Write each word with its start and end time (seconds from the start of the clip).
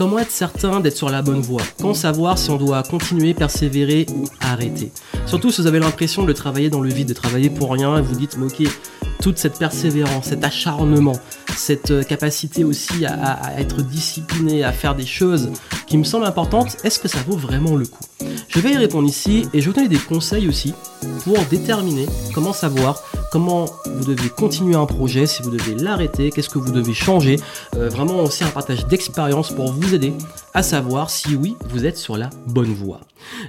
Comment 0.00 0.18
être 0.18 0.30
certain 0.30 0.80
d'être 0.80 0.96
sur 0.96 1.10
la 1.10 1.20
bonne 1.20 1.42
voie 1.42 1.60
Quand 1.78 1.92
savoir 1.92 2.38
si 2.38 2.48
on 2.48 2.56
doit 2.56 2.82
continuer, 2.82 3.34
persévérer 3.34 4.06
ou 4.14 4.24
arrêter 4.40 4.92
Surtout 5.26 5.50
si 5.50 5.60
vous 5.60 5.66
avez 5.66 5.78
l'impression 5.78 6.24
de 6.24 6.32
travailler 6.32 6.70
dans 6.70 6.80
le 6.80 6.88
vide, 6.88 7.08
de 7.08 7.12
travailler 7.12 7.50
pour 7.50 7.70
rien 7.70 7.98
et 7.98 8.00
vous 8.00 8.14
dites, 8.14 8.38
mais 8.38 8.46
ok, 8.46 8.66
toute 9.20 9.36
cette 9.36 9.58
persévérance, 9.58 10.28
cet 10.28 10.42
acharnement, 10.42 11.12
cette 11.54 11.90
euh, 11.90 12.02
capacité 12.02 12.64
aussi 12.64 13.04
à, 13.04 13.52
être 13.58 13.82
discipliné, 13.82 14.64
à 14.64 14.72
faire 14.72 14.94
des 14.94 15.04
choses 15.04 15.50
qui 15.86 15.98
me 15.98 16.04
semblent 16.04 16.24
importantes, 16.24 16.78
est-ce 16.82 16.98
que 16.98 17.08
ça 17.08 17.18
vaut 17.26 17.36
vraiment 17.36 17.76
le 17.76 17.84
coup? 17.84 18.02
Je 18.48 18.58
vais 18.58 18.72
y 18.72 18.76
répondre 18.78 19.06
ici 19.06 19.48
et 19.52 19.60
je 19.60 19.66
vais 19.66 19.72
vous 19.72 19.76
donner 19.76 19.88
des 19.88 19.98
conseils 19.98 20.48
aussi 20.48 20.72
pour 21.24 21.36
déterminer 21.50 22.06
comment 22.32 22.54
savoir 22.54 23.02
comment 23.30 23.66
vous 23.86 24.12
devez 24.12 24.28
continuer 24.28 24.74
un 24.74 24.86
projet, 24.86 25.26
si 25.26 25.42
vous 25.42 25.50
devez 25.50 25.74
l'arrêter, 25.76 26.30
qu'est-ce 26.30 26.48
que 26.48 26.58
vous 26.58 26.72
devez 26.72 26.92
changer? 26.92 27.36
Euh, 27.76 27.88
vraiment 27.88 28.20
aussi 28.24 28.42
un 28.42 28.50
partage 28.50 28.86
d'expérience 28.86 29.52
pour 29.52 29.72
vous 29.72 29.94
aider 29.94 30.12
à 30.52 30.62
savoir 30.62 31.10
si 31.10 31.36
oui, 31.36 31.54
vous 31.68 31.86
êtes 31.86 31.96
sur 31.96 32.16
la 32.16 32.30
bonne 32.48 32.72
voie. 32.72 33.00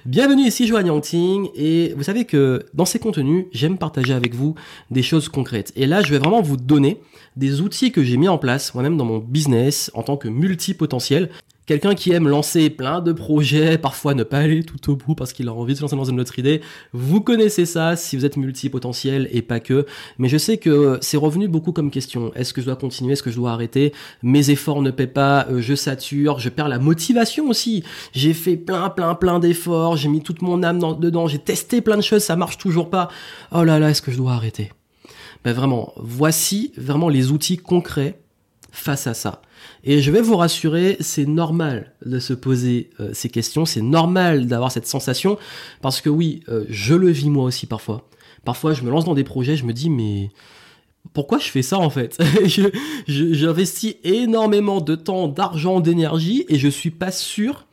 Bienvenue 0.05 0.44
ici 0.44 0.68
Joanne 0.68 0.88
Yangting 0.88 1.50
et 1.55 1.94
vous 1.98 2.04
savez 2.04 2.26
que 2.26 2.64
dans 2.74 2.86
ces 2.86 3.00
contenus, 3.00 3.46
j'aime 3.52 3.78
partager 3.78 4.14
avec 4.14 4.36
vous 4.36 4.54
des 4.91 5.02
choses 5.02 5.30
concrètes. 5.30 5.74
Et 5.76 5.88
là, 5.88 6.02
je 6.04 6.12
vais 6.12 6.20
vraiment 6.20 6.41
vous 6.41 6.58
donner 6.58 7.02
des 7.36 7.62
outils 7.62 7.91
que 7.91 8.04
j'ai 8.04 8.18
mis 8.18 8.27
en 8.27 8.38
place 8.38 8.74
moi-même 8.76 8.98
dans 8.98 9.05
mon 9.05 9.18
business 9.18 9.90
en 9.96 10.04
tant 10.04 10.18
que 10.18 10.27
multipotentiel 10.27 11.30
Quelqu'un 11.72 11.96
qui 11.96 12.12
aime 12.12 12.28
lancer 12.28 12.70
plein 12.70 13.00
de 13.00 13.14
projets, 13.14 13.78
parfois 13.78 14.14
ne 14.14 14.24
pas 14.24 14.40
aller 14.40 14.62
tout 14.62 14.92
au 14.92 14.98
bout 14.98 15.16
parce 15.16 15.32
qu'il 15.32 15.48
a 15.48 15.54
envie 15.54 15.72
de 15.72 15.78
se 15.78 15.82
lancer 15.82 15.96
dans 15.96 16.04
une 16.04 16.20
autre 16.20 16.38
idée. 16.38 16.60
Vous 16.92 17.22
connaissez 17.22 17.66
ça 17.66 17.96
si 17.96 18.18
vous 18.18 18.26
êtes 18.26 18.36
multipotentiel 18.36 19.30
et 19.32 19.42
pas 19.42 19.62
que. 19.62 19.86
Mais 20.18 20.28
je 20.28 20.38
sais 20.38 20.58
que 20.58 20.98
c'est 21.00 21.16
revenu 21.16 21.48
beaucoup 21.48 21.72
comme 21.72 21.90
question. 21.90 22.34
Est-ce 22.34 22.54
que 22.54 22.60
je 22.60 22.66
dois 22.66 22.76
continuer? 22.76 23.14
Est-ce 23.14 23.24
que 23.24 23.32
je 23.32 23.38
dois 23.38 23.54
arrêter? 23.54 23.94
Mes 24.22 24.50
efforts 24.50 24.82
ne 24.82 24.92
paient 24.92 25.08
pas, 25.08 25.48
euh, 25.50 25.62
je 25.62 25.74
sature, 25.74 26.40
je 26.40 26.50
perds 26.50 26.68
la 26.68 26.78
motivation 26.78 27.48
aussi. 27.48 27.86
J'ai 28.12 28.34
fait 28.34 28.58
plein, 28.58 28.90
plein, 28.90 29.16
plein 29.16 29.40
d'efforts, 29.40 29.96
j'ai 29.96 30.10
mis 30.10 30.22
toute 30.22 30.41
mon 30.41 30.63
âme 30.63 31.00
dedans, 31.00 31.28
j'ai 31.28 31.40
testé 31.40 31.80
plein 31.80 31.96
de 31.96 32.02
choses, 32.02 32.24
ça 32.24 32.35
marche 32.35 32.58
toujours 32.58 32.90
pas. 32.90 33.08
Oh 33.54 33.63
là 33.63 33.80
là, 33.80 33.91
est-ce 33.91 34.02
que 34.02 34.12
je 34.12 34.18
dois 34.18 34.34
arrêter? 34.34 34.74
Ben 35.46 35.54
vraiment, 35.54 35.94
voici 35.96 36.74
vraiment 36.76 37.08
les 37.08 37.32
outils 37.32 37.56
concrets 37.56 38.20
face 38.74 39.08
à 39.08 39.13
ça. 39.13 39.41
Et 39.84 40.01
je 40.01 40.12
vais 40.12 40.21
vous 40.21 40.37
rassurer, 40.37 40.98
c'est 40.99 41.26
normal 41.26 41.93
de 42.05 42.20
se 42.20 42.34
poser 42.34 42.91
euh, 42.99 43.10
ces 43.13 43.29
questions, 43.29 43.65
c'est 43.65 43.82
normal 43.82 44.46
d'avoir 44.46 44.71
cette 44.71 44.85
sensation, 44.85 45.38
parce 45.82 46.01
que 46.01 46.10
oui, 46.10 46.41
euh, 46.49 46.65
je 46.70 46.93
le 46.93 47.10
vis 47.10 47.29
moi 47.29 47.46
aussi 47.46 47.65
parfois. 47.65 48.07
Parfois, 48.46 48.73
je 48.73 48.84
me 48.84 48.91
lance 48.91 49.05
dans 49.05 49.15
des 49.15 49.23
projets, 49.23 49.55
je 49.55 49.65
me 49.65 49.73
dis, 49.73 49.90
mais 49.90 50.29
pourquoi 51.13 51.40
je 51.40 51.49
fais 51.49 51.63
ça 51.63 51.79
en 51.79 51.90
fait? 51.90 52.21
J'investis 53.07 53.96
énormément 54.04 54.82
de 54.82 54.96
temps, 54.96 55.27
d'argent, 55.27 55.79
d'énergie, 55.79 56.45
et 56.48 56.60
je 56.60 56.68
suis 56.68 56.91
pas 56.91 57.12
sûr 57.12 57.66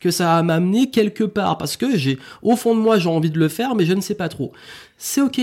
que 0.00 0.10
ça 0.10 0.24
va 0.24 0.42
m'amener 0.42 0.90
quelque 0.90 1.24
part, 1.24 1.58
parce 1.58 1.76
que 1.76 1.96
j'ai, 1.96 2.18
au 2.42 2.56
fond 2.56 2.74
de 2.74 2.80
moi, 2.80 2.98
j'ai 2.98 3.08
envie 3.08 3.30
de 3.30 3.38
le 3.38 3.48
faire, 3.48 3.74
mais 3.74 3.84
je 3.84 3.92
ne 3.92 4.00
sais 4.00 4.14
pas 4.14 4.28
trop. 4.28 4.52
C'est 4.96 5.20
ok. 5.20 5.40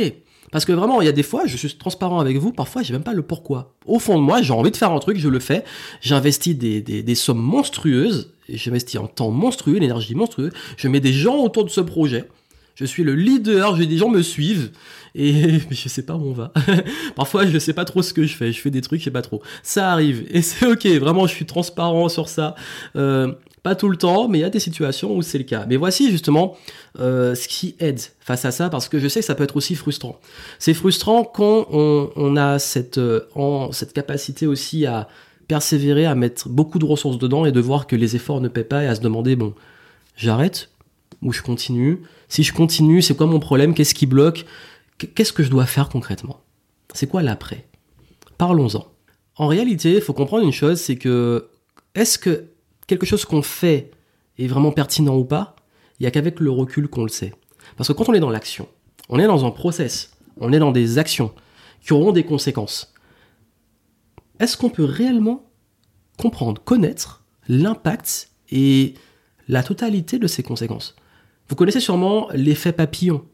Parce 0.51 0.65
que 0.65 0.71
vraiment, 0.71 1.01
il 1.01 1.05
y 1.05 1.09
a 1.09 1.13
des 1.13 1.23
fois, 1.23 1.43
je 1.45 1.57
suis 1.57 1.73
transparent 1.77 2.19
avec 2.19 2.37
vous, 2.37 2.51
parfois, 2.51 2.81
j'ai 2.81 2.93
même 2.93 3.03
pas 3.03 3.13
le 3.13 3.21
pourquoi. 3.21 3.75
Au 3.85 3.99
fond 3.99 4.17
de 4.17 4.23
moi, 4.23 4.41
j'ai 4.41 4.53
envie 4.53 4.71
de 4.71 4.77
faire 4.77 4.91
un 4.91 4.99
truc, 4.99 5.17
je 5.17 5.29
le 5.29 5.39
fais. 5.39 5.63
J'investis 6.01 6.57
des, 6.57 6.81
des, 6.81 7.15
sommes 7.15 7.41
monstrueuses, 7.41 8.33
j'investis 8.47 8.99
un 8.99 9.07
temps 9.07 9.31
monstrueux, 9.31 9.77
une 9.77 9.83
énergie 9.83 10.15
monstrueuse. 10.15 10.51
Je 10.77 10.87
mets 10.87 10.99
des 10.99 11.13
gens 11.13 11.37
autour 11.37 11.65
de 11.65 11.69
ce 11.69 11.81
projet. 11.81 12.27
Je 12.75 12.85
suis 12.85 13.03
le 13.03 13.13
leader, 13.13 13.75
des 13.75 13.97
gens 13.97 14.09
me 14.09 14.21
suivent 14.21 14.71
et 15.13 15.59
je 15.69 15.89
sais 15.89 16.03
pas 16.03 16.15
où 16.15 16.29
on 16.29 16.33
va. 16.33 16.53
Parfois, 17.15 17.45
je 17.45 17.59
sais 17.59 17.73
pas 17.73 17.83
trop 17.83 18.01
ce 18.01 18.13
que 18.13 18.25
je 18.25 18.35
fais. 18.35 18.53
Je 18.53 18.61
fais 18.61 18.71
des 18.71 18.81
trucs, 18.81 19.01
je 19.01 19.05
sais 19.05 19.11
pas 19.11 19.21
trop. 19.21 19.41
Ça 19.63 19.91
arrive 19.91 20.25
et 20.29 20.41
c'est 20.41 20.65
ok. 20.65 20.85
Vraiment, 20.85 21.27
je 21.27 21.33
suis 21.33 21.45
transparent 21.45 22.07
sur 22.07 22.29
ça. 22.29 22.55
Euh, 22.95 23.33
pas 23.63 23.75
tout 23.75 23.89
le 23.89 23.97
temps, 23.97 24.27
mais 24.27 24.39
il 24.39 24.41
y 24.41 24.45
a 24.45 24.49
des 24.49 24.59
situations 24.59 25.15
où 25.15 25.21
c'est 25.21 25.37
le 25.37 25.43
cas. 25.43 25.65
Mais 25.67 25.75
voici 25.75 26.11
justement 26.11 26.55
euh, 26.99 27.35
ce 27.35 27.47
qui 27.47 27.75
aide 27.79 27.99
face 28.19 28.45
à 28.45 28.51
ça, 28.51 28.69
parce 28.69 28.87
que 28.87 28.99
je 28.99 29.07
sais 29.07 29.19
que 29.19 29.25
ça 29.25 29.35
peut 29.35 29.43
être 29.43 29.55
aussi 29.55 29.75
frustrant. 29.75 30.19
C'est 30.59 30.73
frustrant 30.73 31.23
quand 31.23 31.67
on, 31.71 32.37
a 32.37 32.59
cette, 32.59 32.97
euh, 32.97 33.21
cette 33.71 33.93
capacité 33.93 34.47
aussi 34.47 34.85
à 34.85 35.07
persévérer, 35.47 36.05
à 36.05 36.15
mettre 36.15 36.47
beaucoup 36.47 36.79
de 36.79 36.85
ressources 36.85 37.17
dedans 37.17 37.45
et 37.45 37.51
de 37.51 37.59
voir 37.59 37.87
que 37.87 37.95
les 37.95 38.15
efforts 38.15 38.39
ne 38.39 38.47
paient 38.47 38.63
pas 38.63 38.83
et 38.83 38.87
à 38.87 38.95
se 38.95 39.01
demander, 39.01 39.35
bon, 39.35 39.53
j'arrête 40.15 40.69
ou 41.21 41.33
je 41.33 41.41
continue? 41.41 42.01
Si 42.29 42.43
je 42.43 42.53
continue, 42.53 43.01
c'est 43.01 43.15
quoi 43.15 43.25
mon 43.25 43.39
problème? 43.39 43.73
Qu'est-ce 43.73 43.95
qui 43.95 44.05
bloque? 44.05 44.45
Qu'est-ce 45.15 45.33
que 45.33 45.43
je 45.43 45.49
dois 45.49 45.65
faire 45.65 45.89
concrètement? 45.89 46.39
C'est 46.93 47.07
quoi 47.07 47.23
l'après? 47.23 47.65
Parlons-en. 48.37 48.87
En 49.35 49.47
réalité, 49.47 49.95
il 49.95 50.01
faut 50.01 50.13
comprendre 50.13 50.45
une 50.45 50.51
chose, 50.51 50.79
c'est 50.79 50.97
que 50.97 51.49
est-ce 51.95 52.19
que 52.19 52.45
quelque 52.89 53.05
chose 53.05 53.23
qu'on 53.23 53.43
fait 53.43 53.91
est 54.37 54.47
vraiment 54.47 54.71
pertinent 54.71 55.15
ou 55.15 55.23
pas, 55.23 55.55
il 55.99 56.03
n'y 56.03 56.07
a 56.07 56.11
qu'avec 56.11 56.39
le 56.39 56.49
recul 56.49 56.87
qu'on 56.87 57.03
le 57.03 57.09
sait. 57.09 57.33
Parce 57.77 57.87
que 57.87 57.93
quand 57.93 58.09
on 58.09 58.13
est 58.13 58.19
dans 58.19 58.31
l'action, 58.31 58.67
on 59.09 59.19
est 59.19 59.27
dans 59.27 59.45
un 59.45 59.51
process, 59.51 60.17
on 60.37 60.51
est 60.51 60.59
dans 60.59 60.71
des 60.71 60.97
actions 60.97 61.33
qui 61.81 61.93
auront 61.93 62.11
des 62.11 62.23
conséquences. 62.25 62.93
Est-ce 64.39 64.57
qu'on 64.57 64.69
peut 64.69 64.85
réellement 64.85 65.49
comprendre, 66.17 66.61
connaître 66.63 67.23
l'impact 67.47 68.31
et 68.49 68.95
la 69.47 69.61
totalité 69.61 70.17
de 70.17 70.27
ces 70.27 70.41
conséquences? 70.41 70.95
Vous 71.47 71.55
connaissez 71.55 71.79
sûrement 71.79 72.29
l'effet 72.33 72.71
papillon. 72.73 73.25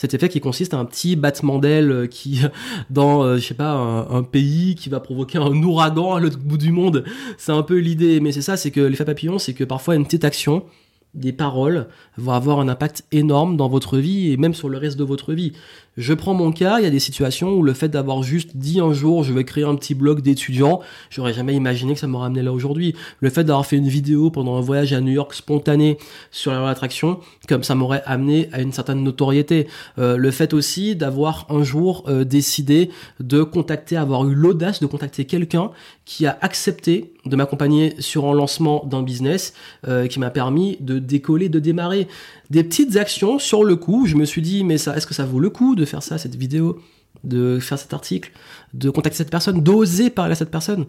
Cet 0.00 0.14
effet 0.14 0.30
qui 0.30 0.40
consiste 0.40 0.72
à 0.72 0.78
un 0.78 0.86
petit 0.86 1.14
battement 1.14 1.58
d'aile 1.58 1.90
euh, 1.92 2.06
qui, 2.06 2.40
dans, 2.90 3.22
euh, 3.22 3.36
je 3.36 3.42
sais 3.42 3.52
pas, 3.52 3.72
un, 3.72 4.22
pays 4.22 4.74
qui 4.74 4.88
va 4.88 4.98
provoquer 4.98 5.36
un 5.36 5.62
ouragan 5.62 6.14
à 6.14 6.20
l'autre 6.20 6.38
bout 6.38 6.56
du 6.56 6.72
monde. 6.72 7.04
C'est 7.36 7.52
un 7.52 7.62
peu 7.62 7.76
l'idée, 7.76 8.18
mais 8.20 8.32
c'est 8.32 8.40
ça, 8.40 8.56
c'est 8.56 8.70
que 8.70 8.80
l'effet 8.80 9.04
papillon, 9.04 9.38
c'est 9.38 9.52
que 9.52 9.62
parfois 9.62 9.96
une 9.96 10.04
petite 10.04 10.24
action, 10.24 10.64
des 11.12 11.34
paroles 11.34 11.86
vont 12.16 12.32
avoir 12.32 12.60
un 12.60 12.68
impact 12.68 13.04
énorme 13.12 13.58
dans 13.58 13.68
votre 13.68 13.98
vie 13.98 14.32
et 14.32 14.38
même 14.38 14.54
sur 14.54 14.70
le 14.70 14.78
reste 14.78 14.98
de 14.98 15.04
votre 15.04 15.34
vie. 15.34 15.52
Je 15.96 16.14
prends 16.14 16.34
mon 16.34 16.52
cas, 16.52 16.78
il 16.78 16.84
y 16.84 16.86
a 16.86 16.90
des 16.90 17.00
situations 17.00 17.54
où 17.54 17.62
le 17.62 17.74
fait 17.74 17.88
d'avoir 17.88 18.22
juste 18.22 18.56
dit 18.56 18.78
un 18.80 18.92
jour 18.92 19.24
je 19.24 19.32
vais 19.32 19.44
créer 19.44 19.64
un 19.64 19.74
petit 19.74 19.94
blog 19.94 20.20
d'étudiants, 20.22 20.80
j'aurais 21.10 21.32
jamais 21.32 21.54
imaginé 21.54 21.94
que 21.94 21.98
ça 22.00 22.06
m'aurait 22.06 22.26
amené 22.26 22.42
là 22.42 22.52
aujourd'hui. 22.52 22.94
Le 23.18 23.28
fait 23.28 23.42
d'avoir 23.42 23.66
fait 23.66 23.76
une 23.76 23.88
vidéo 23.88 24.30
pendant 24.30 24.56
un 24.56 24.60
voyage 24.60 24.92
à 24.92 25.00
New 25.00 25.12
York 25.12 25.34
spontané 25.34 25.98
sur 26.30 26.52
la 26.52 26.68
attraction, 26.68 27.18
comme 27.48 27.64
ça 27.64 27.74
m'aurait 27.74 28.02
amené 28.06 28.48
à 28.52 28.60
une 28.60 28.72
certaine 28.72 29.02
notoriété. 29.02 29.66
Euh, 29.98 30.16
le 30.16 30.30
fait 30.30 30.54
aussi 30.54 30.94
d'avoir 30.94 31.46
un 31.48 31.64
jour 31.64 32.04
euh, 32.06 32.24
décidé 32.24 32.90
de 33.18 33.42
contacter, 33.42 33.96
avoir 33.96 34.28
eu 34.28 34.34
l'audace 34.34 34.80
de 34.80 34.86
contacter 34.86 35.24
quelqu'un 35.24 35.72
qui 36.04 36.26
a 36.26 36.38
accepté 36.40 37.14
de 37.26 37.36
m'accompagner 37.36 37.94
sur 37.98 38.26
un 38.26 38.34
lancement 38.34 38.84
d'un 38.86 39.02
business 39.02 39.54
euh, 39.86 40.06
qui 40.06 40.18
m'a 40.18 40.30
permis 40.30 40.76
de 40.80 40.98
décoller, 40.98 41.48
de 41.48 41.58
démarrer. 41.58 42.08
Des 42.48 42.64
petites 42.64 42.96
actions 42.96 43.38
sur 43.38 43.64
le 43.64 43.76
coup, 43.76 44.06
je 44.06 44.16
me 44.16 44.24
suis 44.24 44.42
dit 44.42 44.64
mais 44.64 44.78
ça 44.78 44.96
est-ce 44.96 45.06
que 45.06 45.14
ça 45.14 45.24
vaut 45.24 45.40
le 45.40 45.50
coup 45.50 45.74
de 45.80 45.86
faire 45.86 46.02
ça, 46.02 46.18
cette 46.18 46.36
vidéo, 46.36 46.80
de 47.24 47.58
faire 47.58 47.78
cet 47.78 47.92
article, 47.92 48.32
de 48.74 48.90
contacter 48.90 49.18
cette 49.18 49.30
personne, 49.30 49.62
d'oser 49.62 50.10
parler 50.10 50.32
à 50.32 50.36
cette 50.36 50.50
personne 50.50 50.86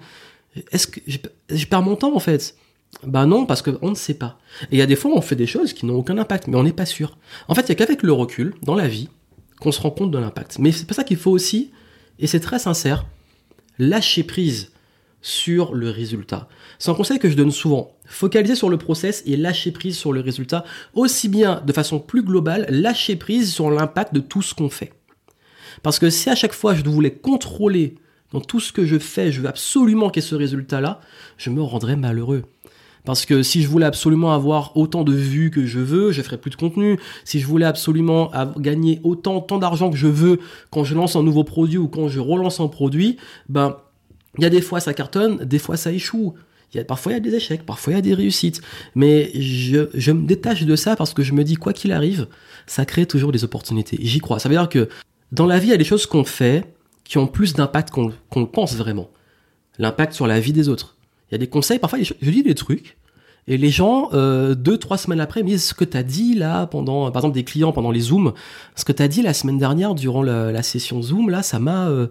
Est-ce 0.72 0.88
que 0.88 1.00
je 1.08 1.66
perds 1.66 1.82
mon 1.82 1.96
temps 1.96 2.16
en 2.16 2.20
fait? 2.20 2.56
Ben 3.06 3.26
non, 3.26 3.46
parce 3.46 3.62
qu'on 3.62 3.90
ne 3.90 3.96
sait 3.96 4.14
pas. 4.14 4.38
Et 4.64 4.76
il 4.76 4.78
y 4.78 4.82
a 4.82 4.86
des 4.86 4.96
fois, 4.96 5.12
on 5.14 5.22
fait 5.22 5.36
des 5.36 5.48
choses 5.48 5.74
qui 5.74 5.86
n'ont 5.86 5.96
aucun 5.96 6.18
impact, 6.18 6.48
mais 6.48 6.58
on 6.58 6.64
n'est 6.64 6.74
pas 6.74 6.86
sûr. 6.86 7.18
En 7.48 7.56
fait, 7.56 7.62
il 7.62 7.70
y 7.70 7.72
a 7.72 7.76
qu'avec 7.76 8.04
le 8.04 8.12
recul, 8.12 8.54
dans 8.64 8.76
la 8.76 8.88
vie, 8.88 9.10
qu'on 9.60 9.72
se 9.72 9.80
rend 9.80 9.92
compte 9.92 10.12
de 10.12 10.18
l'impact. 10.18 10.60
Mais 10.60 10.72
c'est 10.72 10.86
pas 10.86 10.94
ça 10.94 11.04
qu'il 11.04 11.18
faut 11.18 11.32
aussi, 11.32 11.72
et 12.20 12.28
c'est 12.28 12.40
très 12.40 12.60
sincère, 12.60 13.06
lâcher 13.80 14.24
prise 14.24 14.72
sur 15.22 15.74
le 15.74 15.90
résultat. 15.90 16.50
C'est 16.80 16.92
un 16.92 16.96
conseil 16.96 17.20
que 17.20 17.30
je 17.30 17.36
donne 17.36 17.52
souvent. 17.52 17.96
Focaliser 18.12 18.56
sur 18.56 18.70
le 18.70 18.78
process 18.78 19.24
et 19.26 19.38
lâcher 19.38 19.72
prise 19.72 19.98
sur 19.98 20.12
le 20.12 20.20
résultat, 20.20 20.66
aussi 20.94 21.30
bien 21.30 21.62
de 21.66 21.72
façon 21.72 22.00
plus 22.00 22.24
globale, 22.24 22.66
lâcher 22.70 23.16
prise 23.16 23.54
sur 23.54 23.72
l'impact 23.72 24.14
de 24.14 24.20
tout 24.20 24.42
ce 24.42 24.54
qu'on 24.54 24.70
fait. 24.70 24.92
Parce 25.82 25.98
que 25.98 26.10
si 26.10 26.30
à 26.30 26.36
chaque 26.36 26.54
fois 26.54 26.76
je 26.76 26.84
voulais 26.84 27.12
contrôler 27.12 27.96
dans 28.34 28.42
tout 28.42 28.60
ce 28.60 28.74
que 28.74 28.86
je 28.86 29.00
fais, 29.00 29.32
je 29.32 29.40
veux 29.40 29.48
absolument 29.48 30.10
qu'il 30.10 30.22
y 30.22 30.26
ait 30.26 30.30
ce 30.30 30.36
résultat-là, 30.36 31.00
je 31.38 31.50
me 31.50 31.62
rendrais 31.62 31.96
malheureux. 31.96 32.44
Parce 33.06 33.26
que 33.26 33.44
si 33.44 33.64
je 33.64 33.70
voulais 33.70 33.86
absolument 33.86 34.34
avoir 34.34 34.76
autant 34.76 35.06
de 35.06 35.14
vues 35.14 35.50
que 35.50 35.66
je 35.66 35.80
veux, 35.80 36.12
je 36.12 36.22
ferais 36.22 36.38
plus 36.38 36.52
de 36.52 36.58
contenu. 36.58 37.00
Si 37.24 37.40
je 37.40 37.48
voulais 37.48 37.66
absolument 37.66 38.30
gagner 38.58 39.00
autant, 39.04 39.40
tant 39.40 39.58
d'argent 39.58 39.90
que 39.90 39.98
je 39.98 40.08
veux 40.08 40.40
quand 40.70 40.84
je 40.84 40.96
lance 40.96 41.16
un 41.16 41.24
nouveau 41.24 41.46
produit 41.46 41.78
ou 41.78 41.88
quand 41.88 42.10
je 42.10 42.20
relance 42.20 42.60
un 42.60 42.68
produit, 42.68 43.18
ben, 43.48 43.78
il 44.38 44.44
y 44.44 44.46
a 44.46 44.50
des 44.50 44.62
fois 44.62 44.82
ça 44.82 44.94
cartonne, 44.94 45.38
des 45.46 45.60
fois 45.60 45.78
ça 45.78 45.92
échoue. 45.92 46.36
Il 46.74 46.78
y 46.78 46.80
a, 46.80 46.86
parfois 46.86 47.12
il 47.12 47.16
y 47.16 47.18
a 47.18 47.22
des 47.22 47.36
échecs, 47.36 47.66
parfois 47.66 47.94
il 47.94 47.96
y 47.98 48.00
a 48.00 48.02
des 48.02 48.14
réussites. 48.14 48.62
Mais 48.96 49.32
je, 49.34 49.90
je 49.94 50.12
me 50.12 50.26
détache 50.26 50.64
de 50.64 50.76
ça 50.76 50.96
parce 50.96 51.14
que 51.14 51.24
je 51.24 51.34
me 51.34 51.44
dis, 51.44 51.56
quoi 51.56 51.74
qu'il 51.74 51.92
arrive, 51.92 52.28
ça 52.66 52.86
crée 52.86 53.06
toujours 53.06 53.32
des 53.32 53.44
opportunités. 53.44 53.98
J'y 54.02 54.20
crois. 54.20 54.40
Ça 54.40 54.48
veut 54.48 54.56
dire 54.56 54.70
que 54.70 54.88
dans 55.32 55.46
la 55.46 55.60
vie, 55.60 55.68
il 55.68 55.72
y 55.72 55.74
a 55.74 55.78
des 55.78 55.84
choses 55.84 56.06
qu'on 56.06 56.24
fait 56.24 56.66
qui 57.04 57.18
ont 57.18 57.28
plus 57.28 57.54
d'impact 57.54 57.90
qu'on 57.92 58.14
qu'on 58.30 58.46
pense 58.46 58.76
vraiment. 58.76 59.10
L'impact 59.80 60.14
sur 60.14 60.28
la 60.28 60.40
vie 60.40 60.54
des 60.54 60.70
autres. 60.70 60.98
Il 61.30 61.34
y 61.34 61.36
a 61.36 61.38
des 61.38 61.48
conseils, 61.48 61.80
parfois 61.80 62.00
je 62.02 62.14
dis 62.30 62.44
des 62.44 62.56
trucs, 62.56 62.98
Et 63.48 63.58
les 63.58 63.70
gens, 63.70 64.10
euh, 64.14 64.56
deux, 64.56 64.78
trois 64.78 64.98
semaines 64.98 65.20
après, 65.20 65.44
me 65.44 65.50
disent 65.50 65.66
ce 65.66 65.74
que 65.74 65.86
tu 65.86 65.98
as 65.98 66.04
dit 66.04 66.36
là, 66.36 66.68
pendant, 66.68 67.10
par 67.12 67.22
exemple, 67.22 67.36
des 67.36 67.44
clients 67.44 67.72
pendant 67.72 67.92
les 67.92 68.02
Zooms, 68.02 68.34
ce 68.76 68.86
que 68.86 68.92
tu 68.92 69.02
as 69.02 69.08
dit 69.08 69.22
la 69.22 69.34
semaine 69.34 69.58
dernière 69.58 69.96
durant 69.96 70.22
la, 70.22 70.64
session 70.64 71.02
Zoom, 71.02 71.30
là, 71.30 71.44
ça 71.44 71.60
m'a. 71.60 71.90
Euh, 71.90 72.08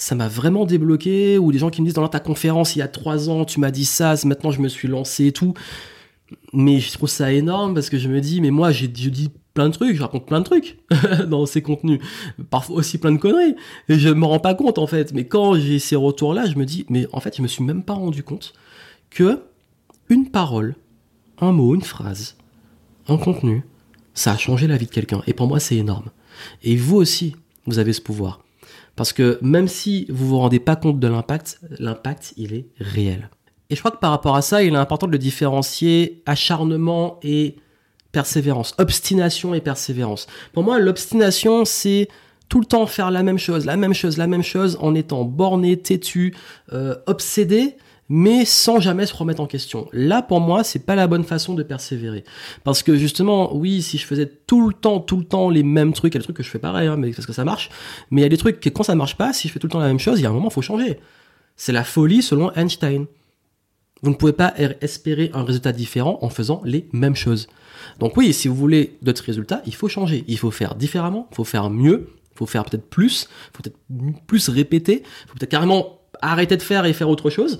ça 0.00 0.14
m'a 0.14 0.28
vraiment 0.28 0.64
débloqué, 0.64 1.38
ou 1.38 1.50
des 1.50 1.58
gens 1.58 1.70
qui 1.70 1.80
me 1.82 1.86
disent 1.86 1.94
dans 1.94 2.06
ta 2.06 2.20
conférence 2.20 2.76
il 2.76 2.78
y 2.78 2.82
a 2.82 2.86
trois 2.86 3.28
ans, 3.30 3.44
tu 3.44 3.58
m'as 3.58 3.72
dit 3.72 3.84
ça, 3.84 4.14
maintenant 4.26 4.52
je 4.52 4.60
me 4.60 4.68
suis 4.68 4.86
lancé 4.86 5.26
et 5.26 5.32
tout. 5.32 5.54
Mais 6.52 6.78
je 6.78 6.92
trouve 6.92 7.08
ça 7.08 7.32
énorme 7.32 7.74
parce 7.74 7.90
que 7.90 7.98
je 7.98 8.08
me 8.08 8.20
dis, 8.20 8.40
mais 8.40 8.52
moi 8.52 8.70
j'ai 8.70 8.86
dit 8.86 9.30
plein 9.54 9.68
de 9.68 9.74
trucs, 9.74 9.96
je 9.96 10.00
raconte 10.00 10.24
plein 10.24 10.38
de 10.38 10.44
trucs 10.44 10.78
dans 11.26 11.46
ces 11.46 11.62
contenus, 11.62 11.98
parfois 12.48 12.76
aussi 12.76 12.98
plein 12.98 13.10
de 13.10 13.16
conneries, 13.16 13.56
et 13.88 13.98
je 13.98 14.08
me 14.08 14.24
rends 14.24 14.38
pas 14.38 14.54
compte 14.54 14.78
en 14.78 14.86
fait. 14.86 15.12
Mais 15.12 15.26
quand 15.26 15.54
j'ai 15.56 15.80
ces 15.80 15.96
retours-là, 15.96 16.46
je 16.46 16.54
me 16.56 16.64
dis, 16.64 16.86
mais 16.88 17.08
en 17.12 17.18
fait, 17.18 17.36
je 17.36 17.42
me 17.42 17.48
suis 17.48 17.64
même 17.64 17.82
pas 17.82 17.94
rendu 17.94 18.22
compte 18.22 18.52
que 19.10 19.40
une 20.08 20.30
parole, 20.30 20.76
un 21.40 21.52
mot, 21.52 21.74
une 21.74 21.82
phrase, 21.82 22.36
un 23.08 23.16
contenu, 23.16 23.64
ça 24.14 24.32
a 24.32 24.36
changé 24.36 24.66
la 24.66 24.76
vie 24.76 24.86
de 24.86 24.90
quelqu'un. 24.90 25.22
Et 25.26 25.32
pour 25.32 25.46
moi, 25.46 25.60
c'est 25.60 25.76
énorme. 25.76 26.10
Et 26.62 26.76
vous 26.76 26.96
aussi, 26.96 27.36
vous 27.66 27.78
avez 27.78 27.92
ce 27.92 28.00
pouvoir. 28.00 28.40
Parce 28.96 29.12
que 29.12 29.38
même 29.42 29.68
si 29.68 30.06
vous 30.08 30.26
vous 30.26 30.38
rendez 30.38 30.58
pas 30.58 30.76
compte 30.76 30.98
de 30.98 31.06
l'impact, 31.06 31.60
l'impact, 31.78 32.34
il 32.36 32.52
est 32.52 32.66
réel. 32.78 33.30
Et 33.70 33.76
je 33.76 33.80
crois 33.80 33.90
que 33.92 33.98
par 33.98 34.10
rapport 34.10 34.34
à 34.34 34.42
ça, 34.42 34.62
il 34.62 34.74
est 34.74 34.76
important 34.76 35.06
de 35.06 35.12
le 35.12 35.18
différencier 35.18 36.22
acharnement 36.26 37.20
et 37.22 37.56
persévérance, 38.10 38.74
obstination 38.78 39.54
et 39.54 39.60
persévérance. 39.60 40.26
Pour 40.52 40.64
moi, 40.64 40.78
l'obstination, 40.78 41.64
c'est 41.64 42.08
tout 42.48 42.60
le 42.60 42.66
temps 42.66 42.86
faire 42.86 43.10
la 43.10 43.22
même 43.22 43.38
chose, 43.38 43.66
la 43.66 43.76
même 43.76 43.94
chose, 43.94 44.16
la 44.16 44.26
même 44.26 44.42
chose, 44.42 44.78
en 44.80 44.94
étant 44.94 45.24
borné, 45.24 45.76
têtu, 45.76 46.34
euh, 46.72 46.96
obsédé, 47.06 47.76
mais 48.08 48.44
sans 48.44 48.80
jamais 48.80 49.06
se 49.06 49.14
remettre 49.14 49.40
en 49.40 49.46
question. 49.46 49.88
Là, 49.92 50.22
pour 50.22 50.40
moi, 50.40 50.64
c'est 50.64 50.84
pas 50.86 50.94
la 50.94 51.06
bonne 51.06 51.24
façon 51.24 51.54
de 51.54 51.62
persévérer. 51.62 52.24
Parce 52.64 52.82
que 52.82 52.96
justement, 52.96 53.54
oui, 53.54 53.82
si 53.82 53.98
je 53.98 54.06
faisais 54.06 54.26
tout 54.46 54.66
le 54.66 54.74
temps, 54.74 55.00
tout 55.00 55.16
le 55.16 55.24
temps 55.24 55.50
les 55.50 55.62
mêmes 55.62 55.92
trucs, 55.92 56.14
il 56.14 56.16
y 56.16 56.18
a 56.18 56.20
des 56.20 56.24
trucs 56.24 56.36
que 56.36 56.42
je 56.42 56.50
fais 56.50 56.58
pareil, 56.58 56.88
hein, 56.88 56.96
mais 56.96 57.10
parce 57.10 57.26
que 57.26 57.32
ça 57.32 57.44
marche, 57.44 57.70
mais 58.10 58.22
il 58.22 58.24
y 58.24 58.26
a 58.26 58.30
des 58.30 58.38
trucs 58.38 58.60
que 58.60 58.68
quand 58.70 58.82
ça 58.82 58.94
marche 58.94 59.16
pas, 59.16 59.32
si 59.32 59.48
je 59.48 59.52
fais 59.52 59.58
tout 59.58 59.66
le 59.66 59.72
temps 59.72 59.80
la 59.80 59.88
même 59.88 59.98
chose, 59.98 60.18
il 60.18 60.22
y 60.22 60.26
a 60.26 60.30
un 60.30 60.32
moment, 60.32 60.48
il 60.48 60.54
faut 60.54 60.62
changer. 60.62 60.98
C'est 61.56 61.72
la 61.72 61.84
folie 61.84 62.22
selon 62.22 62.50
Einstein. 62.52 63.06
Vous 64.02 64.10
ne 64.10 64.14
pouvez 64.14 64.32
pas 64.32 64.54
er, 64.56 64.76
espérer 64.80 65.30
un 65.34 65.42
résultat 65.42 65.72
différent 65.72 66.18
en 66.22 66.28
faisant 66.28 66.62
les 66.64 66.88
mêmes 66.92 67.16
choses. 67.16 67.48
Donc 67.98 68.16
oui, 68.16 68.32
si 68.32 68.48
vous 68.48 68.54
voulez 68.54 68.96
d'autres 69.02 69.24
résultats, 69.24 69.60
il 69.66 69.74
faut 69.74 69.88
changer. 69.88 70.24
Il 70.28 70.38
faut 70.38 70.52
faire 70.52 70.76
différemment, 70.76 71.26
il 71.32 71.34
faut 71.34 71.44
faire 71.44 71.68
mieux, 71.68 72.10
il 72.32 72.38
faut 72.38 72.46
faire 72.46 72.64
peut-être 72.64 72.88
plus, 72.88 73.28
il 73.28 73.56
faut 73.56 73.62
peut-être 73.62 74.26
plus 74.26 74.48
répéter, 74.48 75.02
il 75.02 75.28
faut 75.28 75.34
peut-être 75.34 75.50
carrément 75.50 75.98
arrêter 76.22 76.56
de 76.56 76.62
faire 76.62 76.84
et 76.84 76.92
faire 76.92 77.08
autre 77.08 77.30
chose. 77.30 77.58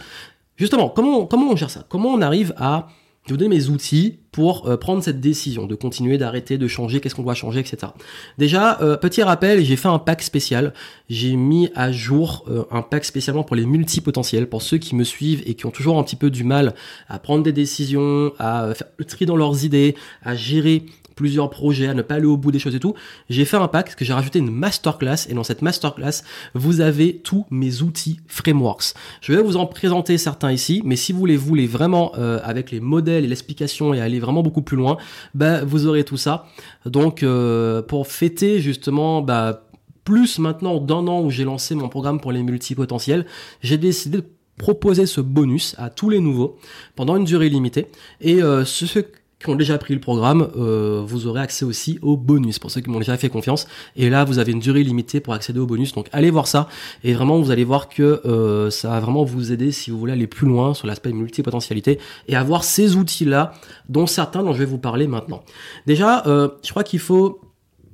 Justement, 0.58 0.90
comment, 0.90 1.24
comment 1.24 1.50
on 1.50 1.56
gère 1.56 1.70
ça? 1.70 1.86
Comment 1.88 2.10
on 2.10 2.20
arrive 2.20 2.52
à 2.58 2.88
donner 3.28 3.48
mes 3.48 3.68
outils 3.68 4.18
pour 4.32 4.68
euh, 4.68 4.76
prendre 4.76 5.02
cette 5.02 5.20
décision 5.20 5.66
de 5.66 5.74
continuer, 5.74 6.18
d'arrêter, 6.18 6.58
de 6.58 6.68
changer, 6.68 7.00
qu'est-ce 7.00 7.14
qu'on 7.14 7.22
doit 7.22 7.34
changer, 7.34 7.60
etc. 7.60 7.92
Déjà, 8.38 8.80
euh, 8.80 8.96
petit 8.96 9.22
rappel, 9.22 9.64
j'ai 9.64 9.76
fait 9.76 9.88
un 9.88 9.98
pack 9.98 10.22
spécial. 10.22 10.72
J'ai 11.08 11.36
mis 11.36 11.70
à 11.74 11.92
jour 11.92 12.44
euh, 12.48 12.64
un 12.70 12.82
pack 12.82 13.04
spécialement 13.04 13.44
pour 13.44 13.56
les 13.56 13.66
multipotentiels, 13.66 14.48
pour 14.48 14.62
ceux 14.62 14.78
qui 14.78 14.94
me 14.94 15.04
suivent 15.04 15.42
et 15.46 15.54
qui 15.54 15.66
ont 15.66 15.70
toujours 15.70 15.98
un 15.98 16.02
petit 16.02 16.16
peu 16.16 16.30
du 16.30 16.44
mal 16.44 16.74
à 17.08 17.18
prendre 17.18 17.42
des 17.42 17.52
décisions, 17.52 18.32
à 18.38 18.72
faire 18.74 18.88
le 18.96 19.04
tri 19.04 19.26
dans 19.26 19.36
leurs 19.36 19.64
idées, 19.64 19.94
à 20.22 20.34
gérer 20.34 20.84
plusieurs 21.18 21.50
projets, 21.50 21.88
à 21.88 21.94
ne 21.94 22.02
pas 22.02 22.14
aller 22.14 22.26
au 22.26 22.36
bout 22.36 22.52
des 22.52 22.60
choses 22.60 22.76
et 22.76 22.78
tout, 22.78 22.94
j'ai 23.28 23.44
fait 23.44 23.56
un 23.56 23.66
pack 23.66 23.96
que 23.96 24.04
j'ai 24.04 24.12
rajouté 24.12 24.38
une 24.38 24.52
masterclass 24.52 25.26
et 25.28 25.34
dans 25.34 25.42
cette 25.42 25.62
masterclass, 25.62 26.22
vous 26.54 26.80
avez 26.80 27.16
tous 27.16 27.44
mes 27.50 27.82
outils 27.82 28.20
frameworks. 28.28 28.94
Je 29.20 29.32
vais 29.32 29.42
vous 29.42 29.56
en 29.56 29.66
présenter 29.66 30.16
certains 30.16 30.52
ici, 30.52 30.80
mais 30.84 30.94
si 30.94 31.12
vous 31.12 31.26
les 31.26 31.36
voulez 31.36 31.66
vraiment 31.66 32.12
euh, 32.18 32.38
avec 32.44 32.70
les 32.70 32.78
modèles 32.78 33.24
et 33.24 33.26
l'explication 33.26 33.94
et 33.94 34.00
aller 34.00 34.20
vraiment 34.20 34.44
beaucoup 34.44 34.62
plus 34.62 34.76
loin, 34.76 34.96
bah, 35.34 35.64
vous 35.64 35.88
aurez 35.88 36.04
tout 36.04 36.16
ça. 36.16 36.46
Donc 36.86 37.24
euh, 37.24 37.82
pour 37.82 38.06
fêter 38.06 38.60
justement 38.60 39.20
bah, 39.20 39.64
plus 40.04 40.38
maintenant 40.38 40.78
d'un 40.78 41.08
an 41.08 41.20
où 41.22 41.30
j'ai 41.30 41.42
lancé 41.42 41.74
mon 41.74 41.88
programme 41.88 42.20
pour 42.20 42.30
les 42.30 42.44
multipotentiels, 42.44 43.26
j'ai 43.60 43.76
décidé 43.76 44.18
de 44.18 44.24
proposer 44.56 45.06
ce 45.06 45.20
bonus 45.20 45.74
à 45.78 45.90
tous 45.90 46.10
les 46.10 46.20
nouveaux 46.20 46.58
pendant 46.94 47.16
une 47.16 47.24
durée 47.24 47.48
limitée. 47.48 47.86
Et 48.20 48.40
euh, 48.40 48.64
ce, 48.64 49.00
qui 49.38 49.48
ont 49.50 49.54
déjà 49.54 49.78
pris 49.78 49.94
le 49.94 50.00
programme, 50.00 50.50
euh, 50.56 51.02
vous 51.06 51.28
aurez 51.28 51.40
accès 51.40 51.64
aussi 51.64 51.98
au 52.02 52.16
bonus 52.16 52.58
pour 52.58 52.70
ceux 52.70 52.80
qui 52.80 52.90
m'ont 52.90 52.98
déjà 52.98 53.16
fait 53.16 53.28
confiance. 53.28 53.68
Et 53.94 54.10
là, 54.10 54.24
vous 54.24 54.40
avez 54.40 54.50
une 54.50 54.58
durée 54.58 54.82
limitée 54.82 55.20
pour 55.20 55.32
accéder 55.32 55.60
au 55.60 55.66
bonus. 55.66 55.92
Donc, 55.92 56.08
allez 56.12 56.30
voir 56.30 56.48
ça. 56.48 56.68
Et 57.04 57.14
vraiment, 57.14 57.40
vous 57.40 57.52
allez 57.52 57.64
voir 57.64 57.88
que 57.88 58.20
euh, 58.24 58.70
ça 58.70 58.90
va 58.90 59.00
vraiment 59.00 59.22
vous 59.22 59.52
aider 59.52 59.70
si 59.70 59.90
vous 59.90 59.98
voulez 59.98 60.12
aller 60.12 60.26
plus 60.26 60.48
loin 60.48 60.74
sur 60.74 60.88
l'aspect 60.88 61.12
multipotentialité 61.12 62.00
et 62.26 62.34
avoir 62.34 62.64
ces 62.64 62.96
outils-là, 62.96 63.52
dont 63.88 64.06
certains 64.06 64.42
dont 64.42 64.52
je 64.52 64.58
vais 64.58 64.64
vous 64.64 64.78
parler 64.78 65.06
maintenant. 65.06 65.44
Déjà, 65.86 66.26
euh, 66.26 66.48
je 66.64 66.70
crois 66.70 66.84
qu'il 66.84 67.00
faut 67.00 67.40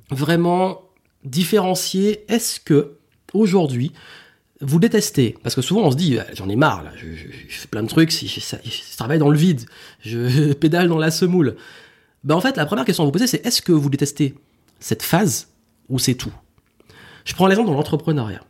vraiment 0.09 0.81
différencier. 1.23 2.25
Est-ce 2.27 2.59
que 2.59 2.93
aujourd'hui, 3.33 3.91
vous 4.61 4.79
détestez, 4.79 5.35
parce 5.43 5.55
que 5.55 5.61
souvent 5.61 5.81
on 5.81 5.91
se 5.91 5.97
dit, 5.97 6.15
bah, 6.15 6.25
j'en 6.33 6.47
ai 6.47 6.55
marre, 6.55 6.83
là, 6.83 6.91
je, 6.95 7.05
fais 7.49 7.67
plein 7.67 7.83
de 7.83 7.87
trucs, 7.87 8.11
je, 8.11 8.97
travaille 8.97 9.19
dans 9.19 9.29
le 9.29 9.37
vide, 9.37 9.61
je 9.99 10.53
pédale 10.53 10.87
dans 10.87 10.97
la 10.97 11.11
semoule. 11.11 11.55
Ben 12.23 12.35
en 12.35 12.41
fait, 12.41 12.57
la 12.57 12.65
première 12.65 12.85
question 12.85 13.03
à 13.03 13.05
vous 13.05 13.11
poser, 13.11 13.27
c'est 13.27 13.45
est-ce 13.45 13.61
que 13.61 13.71
vous 13.71 13.89
détestez 13.89 14.35
cette 14.79 15.03
phase 15.03 15.49
ou 15.89 15.99
c'est 15.99 16.15
tout? 16.15 16.33
Je 17.25 17.33
prends 17.33 17.47
l'exemple 17.47 17.69
dans 17.69 17.75
l'entrepreneuriat. 17.75 18.41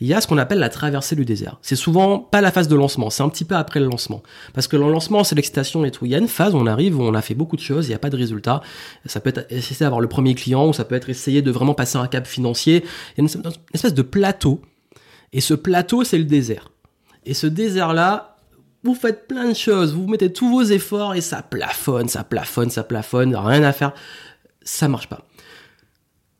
Il 0.00 0.08
y 0.08 0.14
a 0.14 0.20
ce 0.20 0.26
qu'on 0.26 0.38
appelle 0.38 0.58
la 0.58 0.68
traversée 0.68 1.14
du 1.14 1.24
désert. 1.24 1.58
C'est 1.62 1.76
souvent 1.76 2.18
pas 2.18 2.40
la 2.40 2.50
phase 2.50 2.66
de 2.66 2.74
lancement, 2.74 3.08
c'est 3.08 3.22
un 3.22 3.28
petit 3.28 3.44
peu 3.44 3.54
après 3.54 3.78
le 3.78 3.86
lancement. 3.86 4.22
Parce 4.52 4.66
que 4.66 4.76
le 4.76 4.90
lancement, 4.90 5.22
c'est 5.22 5.36
l'excitation 5.36 5.84
et 5.84 5.92
tout. 5.92 6.06
Il 6.06 6.10
y 6.10 6.14
a 6.16 6.18
une 6.18 6.28
phase 6.28 6.54
où 6.54 6.58
on 6.58 6.66
arrive, 6.66 6.98
où 6.98 7.02
on 7.02 7.14
a 7.14 7.22
fait 7.22 7.34
beaucoup 7.34 7.54
de 7.54 7.60
choses, 7.60 7.86
il 7.86 7.90
n'y 7.90 7.94
a 7.94 8.00
pas 8.00 8.10
de 8.10 8.16
résultat. 8.16 8.62
Ça 9.06 9.20
peut 9.20 9.30
être 9.30 9.46
essayer 9.50 9.78
d'avoir 9.78 10.00
le 10.00 10.08
premier 10.08 10.34
client, 10.34 10.66
ou 10.66 10.72
ça 10.72 10.84
peut 10.84 10.96
être 10.96 11.08
essayer 11.08 11.40
de 11.40 11.50
vraiment 11.52 11.74
passer 11.74 11.98
un 11.98 12.08
cap 12.08 12.26
financier. 12.26 12.82
Il 13.16 13.24
y 13.24 13.26
a 13.26 13.30
une 13.32 13.52
espèce 13.74 13.94
de 13.94 14.02
plateau 14.02 14.60
et 15.32 15.40
ce 15.40 15.54
plateau, 15.54 16.04
c'est 16.04 16.18
le 16.18 16.24
désert. 16.24 16.70
Et 17.24 17.34
ce 17.34 17.46
désert-là, 17.46 18.36
vous 18.84 18.94
faites 18.94 19.28
plein 19.28 19.48
de 19.48 19.54
choses, 19.54 19.94
vous 19.94 20.08
mettez 20.08 20.32
tous 20.32 20.50
vos 20.50 20.62
efforts 20.62 21.14
et 21.14 21.20
ça 21.20 21.42
plafonne, 21.42 22.08
ça 22.08 22.24
plafonne, 22.24 22.70
ça 22.70 22.82
plafonne, 22.82 23.34
rien 23.36 23.62
à 23.62 23.72
faire. 23.72 23.92
Ça 24.62 24.88
marche 24.88 25.08
pas. 25.08 25.26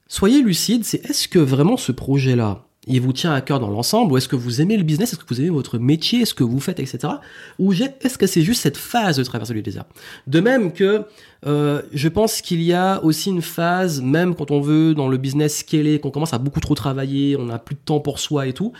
Soyez 0.08 0.42
lucide, 0.42 0.84
c'est 0.84 1.04
est-ce 1.08 1.28
que 1.28 1.38
vraiment 1.38 1.76
ce 1.76 1.92
projet-là, 1.92 2.66
il 2.88 3.00
vous 3.00 3.12
tient 3.12 3.32
à 3.32 3.40
cœur 3.40 3.60
dans 3.60 3.70
l'ensemble, 3.70 4.12
ou 4.12 4.16
est-ce 4.16 4.26
que 4.26 4.34
vous 4.34 4.60
aimez 4.60 4.76
le 4.76 4.82
business, 4.82 5.12
est-ce 5.12 5.20
que 5.20 5.34
vous 5.34 5.40
aimez 5.40 5.50
votre 5.50 5.78
métier, 5.78 6.24
ce 6.24 6.34
que 6.34 6.42
vous 6.42 6.58
faites, 6.58 6.80
etc. 6.80 7.14
Ou 7.60 7.72
est-ce 7.72 8.18
que 8.18 8.26
c'est 8.26 8.42
juste 8.42 8.62
cette 8.62 8.76
phase 8.76 9.16
de 9.16 9.24
traversée 9.24 9.54
du 9.54 9.62
désert? 9.62 9.84
De 10.26 10.40
même 10.40 10.72
que 10.72 11.04
euh, 11.46 11.82
je 11.92 12.08
pense 12.08 12.40
qu'il 12.40 12.60
y 12.62 12.72
a 12.72 13.02
aussi 13.04 13.30
une 13.30 13.42
phase, 13.42 14.00
même 14.00 14.34
quand 14.34 14.50
on 14.50 14.60
veut 14.60 14.94
dans 14.94 15.06
le 15.06 15.16
business 15.16 15.58
scaler, 15.58 16.00
qu'on 16.00 16.10
commence 16.10 16.34
à 16.34 16.38
beaucoup 16.38 16.60
trop 16.60 16.74
travailler, 16.74 17.36
on 17.36 17.46
n'a 17.46 17.58
plus 17.58 17.76
de 17.76 17.80
temps 17.84 18.00
pour 18.00 18.18
soi 18.18 18.48
et 18.48 18.52
tout, 18.52 18.72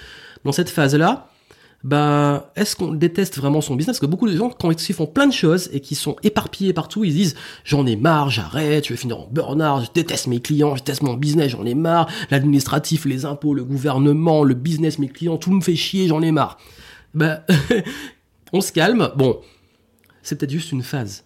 dans 0.44 0.52
cette 0.52 0.70
phase-là, 0.70 1.28
bah, 1.84 2.52
est-ce 2.55 2.76
qu'on 2.76 2.93
déteste 2.93 3.38
vraiment 3.38 3.61
son 3.61 3.75
business? 3.75 3.96
Parce 3.99 4.00
que 4.00 4.11
beaucoup 4.11 4.29
de 4.29 4.37
gens, 4.37 4.50
quand 4.50 4.70
ils 4.70 4.94
font 4.94 5.06
plein 5.06 5.26
de 5.26 5.32
choses 5.32 5.69
et 5.73 5.81
qui 5.81 5.94
sont 5.96 6.17
éparpillés 6.23 6.72
partout, 6.72 7.03
ils 7.05 7.12
disent 7.12 7.34
j'en 7.65 7.86
ai 7.86 7.96
marre, 7.96 8.31
j'arrête, 8.31 8.84
je 8.84 8.91
vais 8.91 8.96
finir 8.96 9.19
en 9.19 9.29
burn-out, 9.31 9.86
je 9.86 9.93
déteste 9.93 10.29
mes 10.29 10.41
clients, 10.41 10.77
je 10.77 10.81
déteste 10.81 11.03
mon 11.03 11.15
business, 11.15 11.51
j'en 11.51 11.65
ai 11.65 11.74
marre, 11.74 12.08
l'administratif, 12.31 13.05
les 13.05 13.24
impôts, 13.24 13.53
le 13.53 13.65
gouvernement, 13.65 14.44
le 14.44 14.55
business, 14.55 14.98
mes 15.01 15.08
clients, 15.08 15.39
tout 15.39 15.51
me 15.51 15.60
fait 15.60 15.74
chier, 15.74 16.06
j'en 16.06 16.22
ai 16.22 16.31
marre. 16.31 16.58
Bah, 17.15 17.44
on 18.53 18.60
se 18.60 18.70
calme. 18.70 19.10
Bon, 19.17 19.41
c'est 20.22 20.39
peut-être 20.39 20.53
juste 20.53 20.70
une 20.70 20.82
phase. 20.82 21.24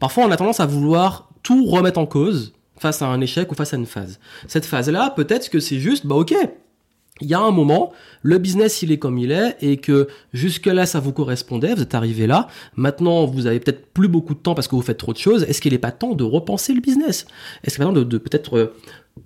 Parfois, 0.00 0.24
on 0.24 0.30
a 0.32 0.36
tendance 0.36 0.58
à 0.58 0.66
vouloir 0.66 1.30
tout 1.44 1.64
remettre 1.66 1.98
en 1.98 2.06
cause 2.06 2.52
face 2.76 3.02
à 3.02 3.06
un 3.06 3.20
échec 3.20 3.50
ou 3.52 3.54
face 3.54 3.72
à 3.72 3.76
une 3.76 3.86
phase. 3.86 4.18
Cette 4.48 4.66
phase-là, 4.66 5.10
peut-être 5.10 5.48
que 5.48 5.60
c'est 5.60 5.78
juste, 5.78 6.06
bah 6.06 6.16
ok, 6.16 6.34
il 7.20 7.28
y 7.28 7.34
a 7.34 7.40
un 7.40 7.50
moment, 7.50 7.92
le 8.22 8.38
business 8.38 8.82
il 8.82 8.90
est 8.90 8.98
comme 8.98 9.18
il 9.18 9.30
est 9.30 9.56
et 9.60 9.76
que 9.76 10.08
jusque-là 10.32 10.86
ça 10.86 10.98
vous 10.98 11.12
correspondait, 11.12 11.74
vous 11.74 11.82
êtes 11.82 11.94
arrivé 11.94 12.26
là. 12.26 12.48
Maintenant 12.74 13.26
vous 13.26 13.46
avez 13.46 13.60
peut-être 13.60 13.86
plus 13.92 14.08
beaucoup 14.08 14.34
de 14.34 14.40
temps 14.40 14.54
parce 14.54 14.66
que 14.66 14.74
vous 14.74 14.82
faites 14.82 14.98
trop 14.98 15.12
de 15.12 15.18
choses. 15.18 15.44
Est-ce 15.44 15.60
qu'il 15.60 15.72
n'est 15.72 15.78
pas 15.78 15.92
temps 15.92 16.14
de 16.14 16.24
repenser 16.24 16.72
le 16.72 16.80
business? 16.80 17.26
Est-ce 17.62 17.76
qu'il 17.76 17.84
n'est 17.84 17.90
pas 17.90 18.00
temps 18.00 18.04
de, 18.04 18.18
peut-être 18.18 18.56
euh, 18.56 18.74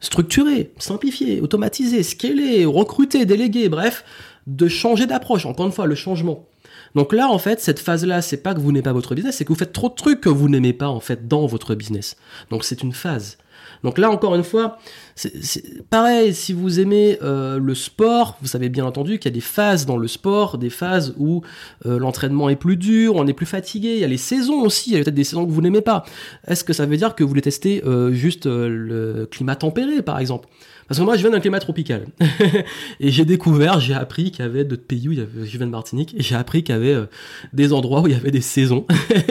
structurer, 0.01 0.73
simplifier, 0.79 1.41
automatiser, 1.41 2.03
scaler, 2.03 2.65
recruter, 2.65 3.25
déléguer, 3.25 3.69
bref, 3.69 4.05
de 4.47 4.69
changer 4.69 5.07
d'approche. 5.07 5.47
Encore 5.47 5.67
une 5.67 5.73
fois, 5.73 5.87
le 5.87 5.95
changement. 5.95 6.47
Donc 6.95 7.13
là, 7.13 7.29
en 7.29 7.39
fait, 7.39 7.61
cette 7.61 7.79
phase-là, 7.79 8.23
c'est 8.23 8.39
pas 8.39 8.55
que 8.55 8.61
vous 8.61 8.73
n'aimez 8.73 8.83
pas 8.83 8.93
votre 8.93 9.15
business, 9.15 9.37
c'est 9.37 9.45
que 9.45 9.51
vous 9.53 9.59
faites 9.59 9.73
trop 9.73 9.89
de 9.89 9.95
trucs 9.95 10.21
que 10.21 10.29
vous 10.29 10.49
n'aimez 10.49 10.73
pas 10.73 10.89
en 10.89 11.01
fait 11.01 11.29
dans 11.29 11.47
votre 11.47 11.75
business. 11.75 12.17
Donc 12.51 12.65
c'est 12.65 12.83
une 12.83 12.93
phase. 12.93 13.39
Donc 13.83 13.99
là, 13.99 14.11
encore 14.11 14.35
une 14.35 14.45
fois, 14.45 14.79
c'est 15.15 15.85
pareil, 15.89 16.35
si 16.35 16.53
vous 16.53 16.81
aimez 16.81 17.19
euh, 17.23 17.59
le 17.59 17.75
sport, 17.75 18.37
vous 18.41 18.49
savez 18.49 18.69
bien 18.69 18.85
entendu 18.85 19.19
qu'il 19.19 19.31
y 19.31 19.35
a 19.35 19.35
des 19.35 19.41
phases 19.41 19.87
dans 19.87 19.97
le 19.97 20.09
sport, 20.09 20.59
des 20.59 20.71
phases 20.71 21.15
où 21.19 21.43
euh, 21.85 21.99
l'entraînement 21.99 22.49
est 22.49 22.57
plus 22.57 22.77
dur, 22.77 23.15
on 23.17 23.27
est 23.27 23.33
plus 23.33 23.47
fatigué. 23.47 23.95
Il 23.95 24.01
y 24.01 24.05
a 24.05 24.09
les 24.09 24.17
saisons 24.17 24.63
aussi, 24.63 24.91
il 24.91 24.93
y 24.95 24.97
a 24.97 25.03
peut-être 25.03 25.15
des 25.15 25.25
saisons 25.25 25.47
que 25.47 25.53
vous 25.53 25.63
n'aimez 25.63 25.83
pas. 25.83 26.05
Est-ce 26.47 26.65
que 26.65 26.73
ça 26.73 26.87
veut 26.87 26.97
dire 26.97 27.15
que 27.15 27.23
vous 27.23 27.29
voulez 27.29 27.43
tester 27.43 27.83
euh, 27.85 28.13
juste 28.13 28.47
le 28.47 29.29
climat 29.31 29.57
tempéré, 29.57 30.03
par 30.03 30.19
exemple? 30.19 30.49
Parce 30.89 31.01
que 31.01 31.05
moi, 31.05 31.17
je 31.17 31.23
viens 31.23 31.31
d'un 31.31 31.41
climat 31.41 31.59
tropical. 31.59 32.07
et 33.01 33.11
j'ai 33.11 33.25
découvert, 33.25 33.81
j'ai 33.81 33.95
appris 33.95 34.31
qu'il 34.31 34.45
y 34.45 34.49
avait 34.49 34.65
d'autres 34.65 34.87
pays 34.87 35.09
où 35.09 35.13
il 35.13 35.19
y 35.19 35.23
avait, 35.23 35.45
je 35.45 35.57
viens 35.59 35.67
de 35.67 35.71
Martinique, 35.71 36.15
et 36.17 36.23
j'ai 36.23 36.37
appris 36.37 36.63
qu'il 36.63 36.75
y 36.75 36.79
avait 36.79 36.95
euh, 36.95 37.07
des 37.53 37.73
endroits 37.73 38.03
où 38.03 38.07
il 38.07 38.13
y 38.13 38.17
avait 38.17 38.31
des 38.31 38.41
saisons. 38.41 38.87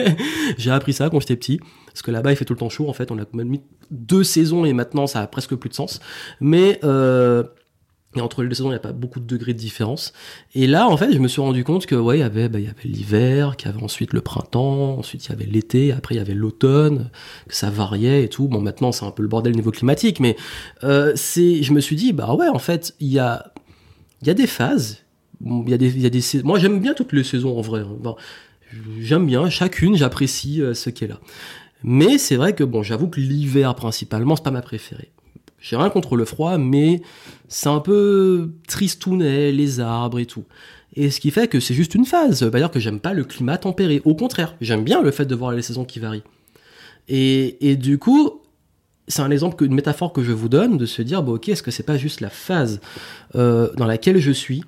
j'ai 0.58 0.70
appris 0.70 0.92
ça 0.92 1.08
quand 1.08 1.20
j'étais 1.20 1.36
petit. 1.36 1.60
Parce 1.96 2.02
que 2.02 2.10
là-bas, 2.10 2.30
il 2.30 2.36
fait 2.36 2.44
tout 2.44 2.52
le 2.52 2.58
temps 2.58 2.68
chaud, 2.68 2.90
en 2.90 2.92
fait. 2.92 3.10
On 3.10 3.18
a 3.18 3.24
même 3.32 3.48
mis 3.48 3.62
deux 3.90 4.22
saisons 4.22 4.66
et 4.66 4.74
maintenant, 4.74 5.06
ça 5.06 5.22
a 5.22 5.26
presque 5.26 5.54
plus 5.54 5.70
de 5.70 5.74
sens. 5.74 6.00
Mais, 6.42 6.78
euh, 6.84 7.42
entre 8.20 8.42
les 8.42 8.48
deux 8.48 8.54
saisons, 8.54 8.68
il 8.68 8.72
n'y 8.72 8.76
a 8.76 8.80
pas 8.80 8.92
beaucoup 8.92 9.18
de 9.18 9.24
degrés 9.24 9.54
de 9.54 9.58
différence. 9.58 10.12
Et 10.54 10.66
là, 10.66 10.90
en 10.90 10.98
fait, 10.98 11.10
je 11.10 11.18
me 11.18 11.26
suis 11.26 11.40
rendu 11.40 11.64
compte 11.64 11.86
que, 11.86 11.94
ouais, 11.94 12.18
il 12.18 12.20
y 12.20 12.22
avait, 12.22 12.50
bah, 12.50 12.58
il 12.58 12.66
y 12.66 12.68
avait 12.68 12.76
l'hiver, 12.84 13.56
qu'il 13.56 13.70
y 13.70 13.72
avait 13.72 13.82
ensuite 13.82 14.12
le 14.12 14.20
printemps, 14.20 14.98
ensuite 14.98 15.24
il 15.24 15.30
y 15.30 15.32
avait 15.32 15.46
l'été, 15.46 15.90
après 15.92 16.16
il 16.16 16.18
y 16.18 16.20
avait 16.20 16.34
l'automne, 16.34 17.10
que 17.48 17.54
ça 17.54 17.70
variait 17.70 18.24
et 18.24 18.28
tout. 18.28 18.46
Bon, 18.46 18.60
maintenant, 18.60 18.92
c'est 18.92 19.06
un 19.06 19.10
peu 19.10 19.22
le 19.22 19.28
bordel 19.28 19.54
au 19.54 19.56
niveau 19.56 19.70
climatique, 19.70 20.20
mais 20.20 20.36
euh, 20.84 21.14
je 21.16 21.72
me 21.72 21.80
suis 21.80 21.96
dit, 21.96 22.12
bah 22.12 22.34
ouais, 22.34 22.48
en 22.48 22.58
fait, 22.58 22.94
il 23.00 23.08
y 23.08 23.18
a, 23.18 23.54
des 24.20 24.46
phases. 24.46 24.98
Il 25.42 25.70
y 25.70 25.72
a 25.72 25.78
des, 25.78 25.96
il 25.96 26.02
y 26.02 26.06
a 26.06 26.10
des, 26.10 26.20
moi, 26.44 26.58
j'aime 26.58 26.78
bien 26.78 26.92
toutes 26.92 27.14
les 27.14 27.24
saisons 27.24 27.56
en 27.56 27.62
vrai. 27.62 27.80
Hein. 27.80 28.16
J'aime 29.00 29.26
bien 29.26 29.48
chacune, 29.48 29.96
j'apprécie 29.96 30.60
euh, 30.60 30.74
ce 30.74 30.90
qui 30.90 31.04
est 31.04 31.08
là. 31.08 31.20
Mais 31.82 32.18
c'est 32.18 32.36
vrai 32.36 32.54
que 32.54 32.64
bon, 32.64 32.82
j'avoue 32.82 33.08
que 33.08 33.20
l'hiver 33.20 33.74
principalement, 33.74 34.36
c'est 34.36 34.44
pas 34.44 34.50
ma 34.50 34.62
préférée. 34.62 35.12
J'ai 35.58 35.76
rien 35.76 35.90
contre 35.90 36.16
le 36.16 36.24
froid, 36.24 36.58
mais 36.58 37.02
c'est 37.48 37.68
un 37.68 37.80
peu 37.80 38.52
tristounet, 38.68 39.52
les 39.52 39.80
arbres 39.80 40.18
et 40.18 40.26
tout. 40.26 40.44
Et 40.94 41.10
ce 41.10 41.20
qui 41.20 41.30
fait 41.30 41.48
que 41.48 41.60
c'est 41.60 41.74
juste 41.74 41.94
une 41.94 42.04
phase. 42.04 42.42
Dire 42.42 42.70
que 42.70 42.80
j'aime 42.80 43.00
pas 43.00 43.12
le 43.12 43.24
climat 43.24 43.58
tempéré. 43.58 44.00
Au 44.04 44.14
contraire, 44.14 44.54
j'aime 44.60 44.84
bien 44.84 45.02
le 45.02 45.10
fait 45.10 45.26
de 45.26 45.34
voir 45.34 45.52
les 45.52 45.62
saisons 45.62 45.84
qui 45.84 45.98
varient. 45.98 46.22
Et, 47.08 47.76
du 47.76 47.98
coup, 47.98 48.40
c'est 49.06 49.22
un 49.22 49.30
exemple, 49.30 49.62
une 49.64 49.74
métaphore 49.74 50.12
que 50.12 50.22
je 50.22 50.32
vous 50.32 50.48
donne 50.48 50.76
de 50.76 50.86
se 50.86 51.02
dire, 51.02 51.22
bon, 51.22 51.34
ok, 51.34 51.48
est-ce 51.48 51.62
que 51.62 51.70
c'est 51.70 51.84
pas 51.84 51.96
juste 51.96 52.20
la 52.20 52.30
phase 52.30 52.80
euh, 53.36 53.72
dans 53.76 53.86
laquelle 53.86 54.18
je 54.18 54.32
suis? 54.32 54.64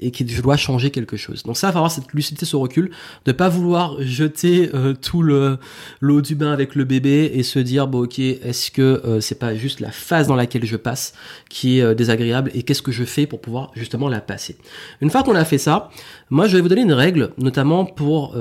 Et 0.00 0.10
que 0.10 0.26
je 0.26 0.40
dois 0.42 0.56
changer 0.56 0.90
quelque 0.90 1.16
chose. 1.16 1.42
Donc 1.42 1.56
ça, 1.56 1.68
il 1.68 1.72
va 1.72 1.78
avoir 1.78 1.90
cette 1.90 2.12
lucidité, 2.12 2.46
ce 2.46 2.56
recul, 2.56 2.90
de 3.24 3.32
pas 3.32 3.48
vouloir 3.48 4.00
jeter 4.00 4.70
euh, 4.74 4.94
tout 4.94 5.22
le 5.22 5.58
l'eau 6.00 6.20
du 6.20 6.34
bain 6.34 6.52
avec 6.52 6.74
le 6.74 6.84
bébé 6.84 7.30
et 7.34 7.42
se 7.42 7.58
dire 7.58 7.88
bon 7.88 8.04
ok, 8.04 8.18
est-ce 8.18 8.70
que 8.70 8.82
euh, 8.82 9.20
c'est 9.20 9.38
pas 9.38 9.54
juste 9.54 9.80
la 9.80 9.90
phase 9.90 10.28
dans 10.28 10.36
laquelle 10.36 10.64
je 10.64 10.76
passe 10.76 11.14
qui 11.48 11.78
est 11.78 11.82
euh, 11.82 11.94
désagréable 11.94 12.50
et 12.54 12.62
qu'est-ce 12.62 12.82
que 12.82 12.92
je 12.92 13.04
fais 13.04 13.26
pour 13.26 13.40
pouvoir 13.40 13.72
justement 13.74 14.08
la 14.08 14.20
passer? 14.20 14.56
Une 15.00 15.10
fois 15.10 15.22
qu'on 15.22 15.34
a 15.34 15.44
fait 15.44 15.58
ça, 15.58 15.90
moi 16.30 16.46
je 16.46 16.56
vais 16.56 16.62
vous 16.62 16.68
donner 16.68 16.82
une 16.82 16.92
règle, 16.92 17.32
notamment 17.38 17.84
pour 17.84 18.36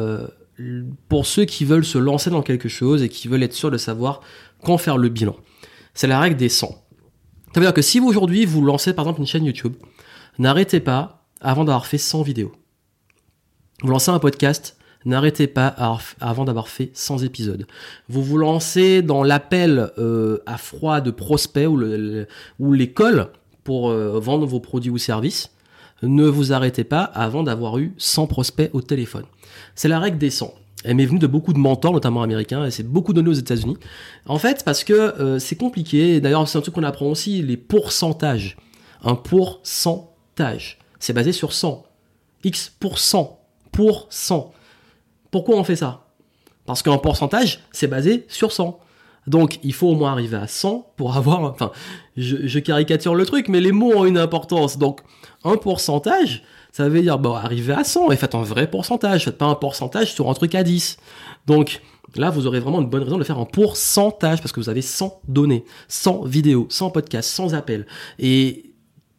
pour 1.08 1.28
ceux 1.28 1.46
qui 1.46 1.66
veulent 1.66 1.86
se 1.86 1.98
lancer 1.98 2.30
dans 2.30 2.42
quelque 2.42 2.70
chose 2.70 3.04
et 3.04 3.10
qui 3.10 3.28
veulent 3.28 3.44
être 3.44 3.54
sûrs 3.54 3.70
de 3.70 3.78
savoir 3.78 4.22
quand 4.64 4.78
faire 4.78 4.98
le 4.98 5.10
bilan. 5.10 5.36
C'est 5.94 6.08
la 6.08 6.20
règle 6.20 6.36
des 6.36 6.50
100. 6.50 6.68
Ça 6.68 7.60
veut 7.60 7.66
dire 7.66 7.74
que 7.74 7.82
si 7.82 8.00
aujourd'hui 8.00 8.46
vous 8.46 8.64
lancez 8.64 8.94
par 8.94 9.06
exemple 9.06 9.22
une 9.22 9.28
chaîne 9.28 9.46
YouTube, 9.46 9.74
n'arrêtez 10.40 10.80
pas 10.80 11.17
avant 11.42 11.66
d'avoir 11.66 11.86
fait 11.86 11.98
100 11.98 12.22
vidéos. 12.22 12.52
Vous 13.84 13.92
lancez 13.92 14.12
un 14.12 14.20
podcast, 14.20 14.78
n'arrêtez 15.06 15.48
pas 15.48 15.68
avant 16.20 16.46
d'avoir 16.46 16.68
fait 16.68 16.92
100 16.94 17.20
épisodes. 17.20 17.68
Vous 18.10 18.24
vous 18.24 18.38
lancez 18.38 19.02
dans 19.02 19.24
l'appel 19.24 19.92
euh, 19.98 20.40
à 20.46 20.58
froid 20.58 21.02
de 21.02 21.12
prospects 21.12 21.68
ou 21.68 22.74
l'école 22.74 23.30
pour 23.64 23.90
euh, 23.90 24.20
vendre 24.20 24.46
vos 24.46 24.60
produits 24.60 24.90
ou 24.90 24.98
services. 24.98 25.52
Ne 26.04 26.26
vous 26.26 26.54
arrêtez 26.54 26.84
pas 26.84 27.04
avant 27.04 27.44
d'avoir 27.44 27.80
eu 27.80 27.94
100 27.98 28.28
prospects 28.28 28.70
au 28.74 28.82
téléphone. 28.82 29.26
C'est 29.76 29.88
la 29.88 30.00
règle 30.00 30.18
des 30.18 30.30
100. 30.30 30.54
Elle 30.84 30.96
m'est 30.96 31.06
venue 31.06 31.20
de 31.20 31.28
beaucoup 31.28 31.54
de 31.54 31.58
mentors, 31.58 31.92
notamment 31.92 32.22
américains, 32.22 32.66
et 32.66 32.72
c'est 32.72 32.84
beaucoup 32.84 33.14
donné 33.14 33.30
aux 33.30 33.34
États-Unis. 33.34 33.78
En 34.28 34.38
fait, 34.38 34.64
parce 34.64 34.84
que 34.84 34.94
euh, 34.94 35.40
c'est 35.40 35.56
compliqué. 35.56 36.22
D'ailleurs, 36.22 36.48
c'est 36.48 36.58
un 36.58 36.62
truc 36.62 36.76
qu'on 36.76 36.84
apprend 36.84 37.08
aussi, 37.08 37.42
les 37.42 37.58
pourcentages. 37.58 38.58
Un 39.04 39.16
pourcentage. 39.16 40.78
C'est 41.00 41.14
basé 41.14 41.32
sur 41.32 41.54
100. 41.54 41.86
X 42.44 42.74
pour 42.80 43.00
100. 43.00 43.40
Pour 43.72 44.08
100. 44.10 44.54
Pourquoi 45.32 45.58
on 45.58 45.64
fait 45.64 45.76
ça? 45.76 46.06
Parce 46.66 46.82
qu'un 46.82 46.98
pourcentage, 46.98 47.62
c'est 47.72 47.88
basé 47.88 48.26
sur 48.28 48.52
100. 48.52 48.80
Donc, 49.28 49.60
il 49.64 49.74
faut 49.74 49.88
au 49.88 49.96
moins 49.96 50.12
arriver 50.12 50.38
à 50.38 50.48
100 50.48 50.94
pour 50.96 51.16
avoir... 51.16 51.42
Enfin, 51.52 51.72
je, 52.16 52.60
caricature 52.60 53.16
le 53.16 53.26
truc, 53.26 53.50
mais 53.50 53.60
les 53.60 53.72
mots 53.72 53.94
ont 53.94 54.06
une 54.06 54.18
importance. 54.18 54.78
Donc, 54.78 55.02
un 55.44 55.58
pourcentage, 55.58 56.44
ça 56.72 56.88
veut 56.90 57.02
dire, 57.02 57.20
bon, 57.20 57.34
arriver 57.34 57.74
à 57.74 57.84
100 57.84 58.12
et 58.12 58.16
faites 58.16 58.36
un 58.36 58.44
vrai 58.44 58.70
pourcentage. 58.70 59.26
Faites 59.26 59.38
pas 59.38 59.46
un 59.46 59.56
pourcentage 59.56 60.14
sur 60.14 60.30
un 60.30 60.34
truc 60.34 60.56
à 60.56 60.64
10. 60.64 60.98
Donc, 61.46 61.82
là, 62.16 62.30
vous 62.30 62.48
aurez 62.48 62.60
vraiment 62.60 62.82
une 62.82 62.90
bonne 62.90 63.04
raison 63.04 63.18
de 63.18 63.24
faire 63.24 63.40
un 63.40 63.46
pourcentage 63.46 64.42
parce 64.42 64.52
que 64.52 64.60
vous 64.60 64.70
avez 64.70 64.82
100 64.82 65.22
données, 65.28 65.66
100 65.90 66.24
vidéos, 66.26 66.68
100 66.70 66.92
podcasts, 66.92 67.30
100 67.30 67.54
appels. 67.54 67.86
Et 68.20 68.67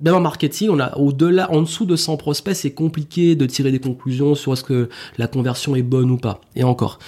même 0.01 0.15
en 0.15 0.21
marketing, 0.21 0.69
on 0.71 0.79
a 0.79 0.97
au-delà, 0.97 1.51
en 1.51 1.63
dessous 1.63 1.85
de 1.85 1.97
100 1.97 2.17
prospects, 2.19 2.55
c'est 2.55 2.73
compliqué 2.73 3.35
de 3.35 3.47
tirer 3.47 3.73
des 3.73 3.81
conclusions 3.81 4.35
sur 4.35 4.53
est-ce 4.53 4.65
que 4.65 4.89
la 5.19 5.27
conversion 5.27 5.75
est 5.75 5.83
bonne 5.83 6.11
ou 6.11 6.17
pas. 6.17 6.41
Et 6.55 6.63
encore, 6.63 6.99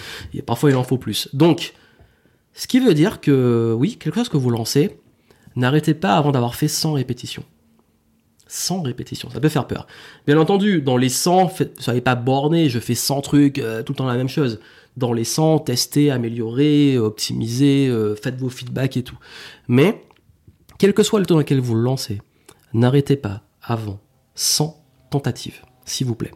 parfois 0.47 0.71
il 0.71 0.77
en 0.77 0.83
faut 0.83 0.99
plus. 0.99 1.29
Donc, 1.33 1.75
ce 2.53 2.67
qui 2.67 2.81
veut 2.81 2.95
dire 2.95 3.21
que 3.21 3.75
oui, 3.79 3.97
quelque 3.97 4.17
chose 4.17 4.29
que 4.29 4.37
vous 4.37 4.51
lancez, 4.51 4.99
n'arrêtez 5.57 5.95
pas 5.95 6.17
avant 6.17 6.33
d'avoir 6.33 6.57
fait 6.57 6.69
100 6.69 6.95
répétitions. 6.95 7.45
100 8.49 8.83
répétitions, 8.83 9.31
ça 9.31 9.39
peut 9.39 9.49
faire 9.49 9.69
peur. 9.69 9.87
Bien 10.27 10.37
entendu, 10.37 10.83
dans 10.83 10.97
les 10.97 11.09
100, 11.09 11.53
soyez 11.79 12.01
pas 12.01 12.17
borné, 12.17 12.69
je 12.69 12.81
fais 12.81 12.97
100 12.97 13.21
trucs, 13.21 13.59
euh, 13.61 13.85
tout 13.85 13.93
le 13.93 13.99
temps 13.99 14.07
la 14.07 14.17
même 14.17 14.29
chose. 14.29 14.59
Dans 14.97 15.13
les 15.13 15.23
100, 15.23 15.61
testez, 15.61 16.11
améliorez, 16.11 16.99
optimisez, 16.99 17.87
euh, 17.87 18.17
faites 18.17 18.37
vos 18.37 18.49
feedbacks 18.49 18.97
et 18.97 19.05
tout. 19.05 19.19
Mais, 19.69 20.03
quel 20.79 20.95
que 20.95 21.05
soit 21.05 21.21
le 21.21 21.27
temps 21.27 21.35
dans 21.35 21.41
lequel 21.41 21.61
vous 21.61 21.77
lancez, 21.77 22.21
n'arrêtez 22.73 23.17
pas 23.17 23.43
avant 23.63 24.01
100 24.35 24.83
tentatives, 25.11 25.63
s'il 25.85 26.07
vous 26.07 26.15
plaît. 26.15 26.33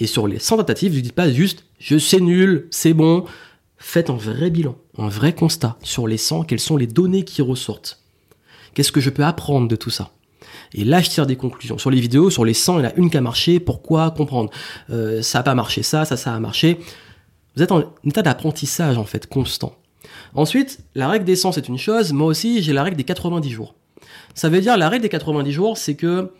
Et 0.00 0.06
sur 0.06 0.26
les 0.26 0.38
100 0.38 0.58
tentatives, 0.58 0.94
ne 0.94 1.00
dites 1.00 1.14
pas 1.14 1.30
juste 1.30 1.64
je 1.78 1.98
sais 1.98 2.20
nul, 2.20 2.66
c'est 2.70 2.94
bon. 2.94 3.24
Faites 3.76 4.08
un 4.08 4.16
vrai 4.16 4.50
bilan, 4.50 4.76
un 4.96 5.08
vrai 5.08 5.34
constat 5.34 5.76
sur 5.82 6.06
les 6.08 6.16
100, 6.16 6.44
quelles 6.44 6.60
sont 6.60 6.78
les 6.78 6.86
données 6.86 7.24
qui 7.24 7.42
ressortent. 7.42 8.00
Qu'est-ce 8.72 8.92
que 8.92 9.00
je 9.00 9.10
peux 9.10 9.24
apprendre 9.24 9.68
de 9.68 9.76
tout 9.76 9.90
ça? 9.90 10.10
Et 10.72 10.84
là, 10.84 11.00
je 11.00 11.10
tire 11.10 11.26
des 11.26 11.36
conclusions. 11.36 11.78
Sur 11.78 11.90
les 11.90 12.00
vidéos, 12.00 12.30
sur 12.30 12.44
les 12.44 12.54
100, 12.54 12.78
il 12.78 12.84
y 12.84 12.86
en 12.86 12.90
a 12.90 12.94
une 12.94 13.10
qui 13.10 13.16
a 13.16 13.20
marché. 13.20 13.60
Pourquoi 13.60 14.10
Comprendre? 14.10 14.50
Euh, 14.90 15.22
ça 15.22 15.38
n'a 15.38 15.42
pas 15.42 15.54
marché, 15.54 15.82
ça, 15.82 16.04
ça, 16.04 16.16
ça 16.16 16.34
a 16.34 16.40
marché. 16.40 16.78
Vous 17.54 17.62
êtes 17.62 17.70
en 17.70 17.92
état 18.04 18.22
d'apprentissage, 18.22 18.98
en 18.98 19.04
fait, 19.04 19.26
constant. 19.26 19.76
Ensuite, 20.34 20.80
la 20.94 21.08
règle 21.08 21.24
des 21.24 21.36
100, 21.36 21.52
c'est 21.52 21.68
une 21.68 21.78
chose. 21.78 22.12
Moi 22.12 22.26
aussi, 22.26 22.62
j'ai 22.62 22.72
la 22.72 22.82
règle 22.82 22.96
des 22.96 23.04
90 23.04 23.50
jours. 23.50 23.74
Ça 24.34 24.48
veut 24.48 24.60
dire 24.60 24.76
la 24.76 24.88
règle 24.88 25.02
des 25.02 25.08
90 25.08 25.52
jours, 25.52 25.78
c'est 25.78 25.94
que 25.94 26.30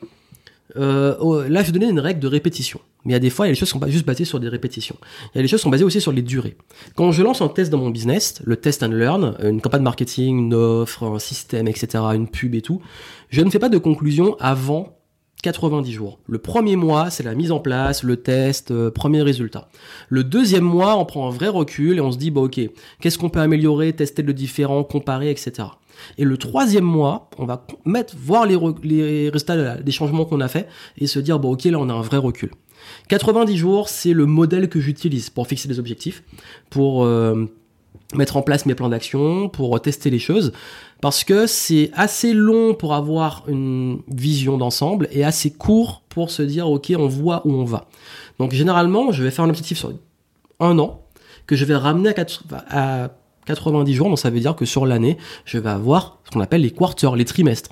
euh, 0.76 1.48
là, 1.48 1.62
je 1.62 1.66
vais 1.66 1.72
donner 1.72 1.90
une 1.90 2.00
règle 2.00 2.20
de 2.20 2.26
répétition. 2.26 2.80
Mais 3.04 3.12
il 3.12 3.14
y 3.14 3.16
a 3.16 3.20
des 3.20 3.30
fois, 3.30 3.46
il 3.46 3.50
y 3.50 3.52
a 3.52 3.54
des 3.54 3.58
choses 3.58 3.68
qui 3.68 3.72
sont 3.72 3.80
pas 3.80 3.90
juste 3.90 4.06
basées 4.06 4.24
sur 4.24 4.40
des 4.40 4.48
répétitions. 4.48 4.96
Il 5.34 5.38
y 5.38 5.40
a 5.40 5.42
des 5.42 5.48
choses 5.48 5.60
qui 5.60 5.64
sont 5.64 5.70
basées 5.70 5.84
aussi 5.84 6.00
sur 6.00 6.12
les 6.12 6.22
durées. 6.22 6.56
Quand 6.96 7.12
je 7.12 7.22
lance 7.22 7.42
un 7.42 7.48
test 7.48 7.70
dans 7.70 7.78
mon 7.78 7.90
business, 7.90 8.40
le 8.44 8.56
test 8.56 8.82
and 8.82 8.88
learn, 8.88 9.36
une 9.42 9.60
campagne 9.60 9.82
marketing, 9.82 10.38
une 10.38 10.54
offre, 10.54 11.04
un 11.04 11.18
système, 11.18 11.68
etc., 11.68 12.02
une 12.14 12.28
pub 12.28 12.54
et 12.54 12.62
tout, 12.62 12.80
je 13.28 13.42
ne 13.42 13.50
fais 13.50 13.58
pas 13.58 13.68
de 13.68 13.78
conclusion 13.78 14.36
avant 14.40 14.98
90 15.42 15.92
jours. 15.92 16.18
Le 16.26 16.38
premier 16.38 16.76
mois, 16.76 17.10
c'est 17.10 17.22
la 17.22 17.34
mise 17.34 17.52
en 17.52 17.60
place, 17.60 18.02
le 18.02 18.16
test, 18.16 18.70
euh, 18.70 18.90
premier 18.90 19.20
résultat. 19.20 19.68
Le 20.08 20.24
deuxième 20.24 20.64
mois, 20.64 20.96
on 20.96 21.04
prend 21.04 21.28
un 21.28 21.30
vrai 21.30 21.48
recul 21.48 21.98
et 21.98 22.00
on 22.00 22.10
se 22.10 22.16
dit, 22.16 22.30
bah 22.30 22.40
ok, 22.40 22.60
qu'est-ce 23.00 23.18
qu'on 23.18 23.28
peut 23.28 23.40
améliorer, 23.40 23.92
tester 23.92 24.22
le 24.22 24.32
différent, 24.32 24.82
comparer, 24.84 25.30
etc. 25.30 25.68
Et 26.18 26.24
le 26.24 26.36
troisième 26.36 26.84
mois, 26.84 27.30
on 27.38 27.46
va 27.46 27.66
mettre, 27.84 28.14
voir 28.16 28.46
les, 28.46 28.56
résultats 29.28 29.76
des 29.76 29.92
changements 29.92 30.24
qu'on 30.24 30.40
a 30.40 30.48
fait 30.48 30.68
et 30.98 31.06
se 31.06 31.18
dire, 31.18 31.38
bon, 31.38 31.52
ok, 31.52 31.64
là, 31.64 31.78
on 31.78 31.88
a 31.88 31.92
un 31.92 32.02
vrai 32.02 32.18
recul. 32.18 32.50
90 33.08 33.56
jours, 33.56 33.88
c'est 33.88 34.12
le 34.12 34.26
modèle 34.26 34.68
que 34.68 34.80
j'utilise 34.80 35.30
pour 35.30 35.46
fixer 35.46 35.68
des 35.68 35.78
objectifs, 35.78 36.22
pour 36.70 37.04
euh, 37.04 37.46
mettre 38.14 38.36
en 38.36 38.42
place 38.42 38.66
mes 38.66 38.74
plans 38.74 38.88
d'action, 38.88 39.48
pour 39.48 39.80
tester 39.80 40.10
les 40.10 40.18
choses, 40.18 40.52
parce 41.00 41.24
que 41.24 41.46
c'est 41.46 41.90
assez 41.94 42.32
long 42.32 42.74
pour 42.74 42.94
avoir 42.94 43.44
une 43.48 44.00
vision 44.08 44.58
d'ensemble 44.58 45.08
et 45.12 45.24
assez 45.24 45.50
court 45.50 46.02
pour 46.08 46.30
se 46.30 46.42
dire, 46.42 46.68
ok, 46.68 46.92
on 46.96 47.08
voit 47.08 47.42
où 47.46 47.52
on 47.52 47.64
va. 47.64 47.88
Donc 48.38 48.52
généralement, 48.52 49.12
je 49.12 49.22
vais 49.22 49.30
faire 49.30 49.44
un 49.44 49.50
objectif 49.50 49.78
sur 49.78 49.92
un 50.60 50.78
an, 50.78 51.02
que 51.46 51.56
je 51.56 51.64
vais 51.64 51.76
ramener 51.76 52.10
à 52.68 53.10
90 53.46 53.94
jours, 53.94 54.08
donc 54.08 54.18
ça 54.18 54.30
veut 54.30 54.40
dire 54.40 54.56
que 54.56 54.64
sur 54.64 54.86
l'année, 54.86 55.16
je 55.44 55.58
vais 55.58 55.70
avoir 55.70 56.18
ce 56.24 56.30
qu'on 56.30 56.40
appelle 56.40 56.62
les 56.62 56.70
quarters, 56.70 57.16
les 57.16 57.24
trimestres. 57.24 57.70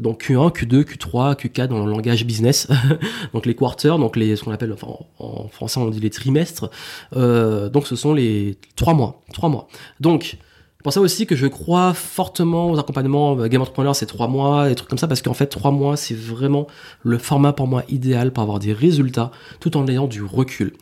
Donc 0.00 0.24
Q1, 0.24 0.52
Q2, 0.52 0.82
Q3, 0.82 1.36
Q4 1.36 1.68
dans 1.68 1.84
le 1.84 1.90
langage 1.90 2.24
business. 2.24 2.68
donc 3.32 3.46
les 3.46 3.54
quarters, 3.54 3.98
donc 3.98 4.16
les 4.16 4.34
ce 4.34 4.44
qu'on 4.44 4.50
appelle 4.50 4.74
en 5.18 5.48
français 5.48 5.78
on 5.78 5.88
dit 5.88 6.00
les 6.00 6.10
trimestres. 6.10 6.70
Euh, 7.16 7.68
donc 7.68 7.86
ce 7.86 7.94
sont 7.94 8.12
les 8.12 8.58
trois 8.74 8.94
mois, 8.94 9.22
trois 9.32 9.48
mois. 9.48 9.68
Donc 10.00 10.36
pour 10.84 10.92
ça 10.92 11.00
aussi 11.00 11.26
que 11.26 11.34
je 11.34 11.46
crois 11.46 11.94
fortement 11.94 12.70
aux 12.70 12.78
accompagnements 12.78 13.36
Game 13.46 13.62
Entrepreneur, 13.62 13.96
c'est 13.96 14.04
trois 14.04 14.28
mois, 14.28 14.68
des 14.68 14.74
trucs 14.74 14.90
comme 14.90 14.98
ça, 14.98 15.08
parce 15.08 15.22
qu'en 15.22 15.32
fait, 15.32 15.46
trois 15.46 15.70
mois, 15.70 15.96
c'est 15.96 16.14
vraiment 16.14 16.66
le 17.02 17.16
format 17.16 17.54
pour 17.54 17.66
moi 17.66 17.84
idéal 17.88 18.34
pour 18.34 18.42
avoir 18.42 18.58
des 18.58 18.74
résultats 18.74 19.30
tout 19.60 19.78
en 19.78 19.88
ayant 19.88 20.06
du 20.06 20.22
recul. 20.22 20.74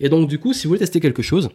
Et 0.00 0.08
donc, 0.08 0.30
du 0.30 0.38
coup, 0.38 0.54
si 0.54 0.64
vous 0.64 0.70
voulez 0.70 0.78
tester 0.78 0.98
quelque 0.98 1.20
chose, 1.20 1.50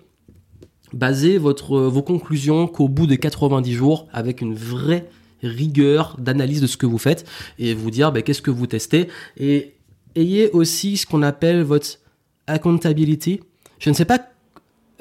basez 0.95 1.37
votre, 1.37 1.77
vos 1.81 2.01
conclusions 2.01 2.67
qu'au 2.67 2.87
bout 2.87 3.05
de 3.05 3.15
90 3.15 3.73
jours 3.73 4.07
avec 4.11 4.41
une 4.41 4.55
vraie 4.55 5.07
rigueur 5.43 6.15
d'analyse 6.17 6.61
de 6.61 6.67
ce 6.67 6.77
que 6.77 6.87
vous 6.87 6.97
faites 6.97 7.25
et 7.59 7.75
vous 7.75 7.91
dire 7.91 8.11
ben, 8.11 8.23
qu'est-ce 8.23 8.41
que 8.41 8.49
vous 8.49 8.65
testez 8.65 9.09
et 9.37 9.73
ayez 10.15 10.49
aussi 10.51 10.97
ce 10.97 11.05
qu'on 11.05 11.21
appelle 11.21 11.61
votre 11.61 11.99
accountability. 12.47 13.41
Je 13.79 13.89
ne 13.89 13.95
sais 13.95 14.05
pas 14.05 14.19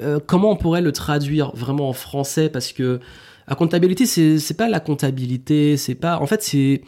euh, 0.01 0.19
comment 0.23 0.51
on 0.51 0.55
pourrait 0.57 0.81
le 0.81 0.91
traduire 0.91 1.55
vraiment 1.55 1.89
en 1.89 1.93
français 1.93 2.49
parce 2.49 2.73
que 2.73 2.99
la 3.47 3.55
comptabilité 3.55 4.05
c'est 4.05 4.39
c'est 4.39 4.55
pas 4.55 4.67
la 4.67 4.81
comptabilité 4.81 5.77
c'est 5.77 5.95
pas 5.95 6.19
en 6.19 6.25
fait 6.25 6.43
c'est 6.43 6.81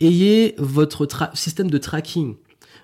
ayez 0.00 0.54
votre 0.58 1.06
système 1.34 1.70
de 1.70 1.78
tracking 1.78 2.34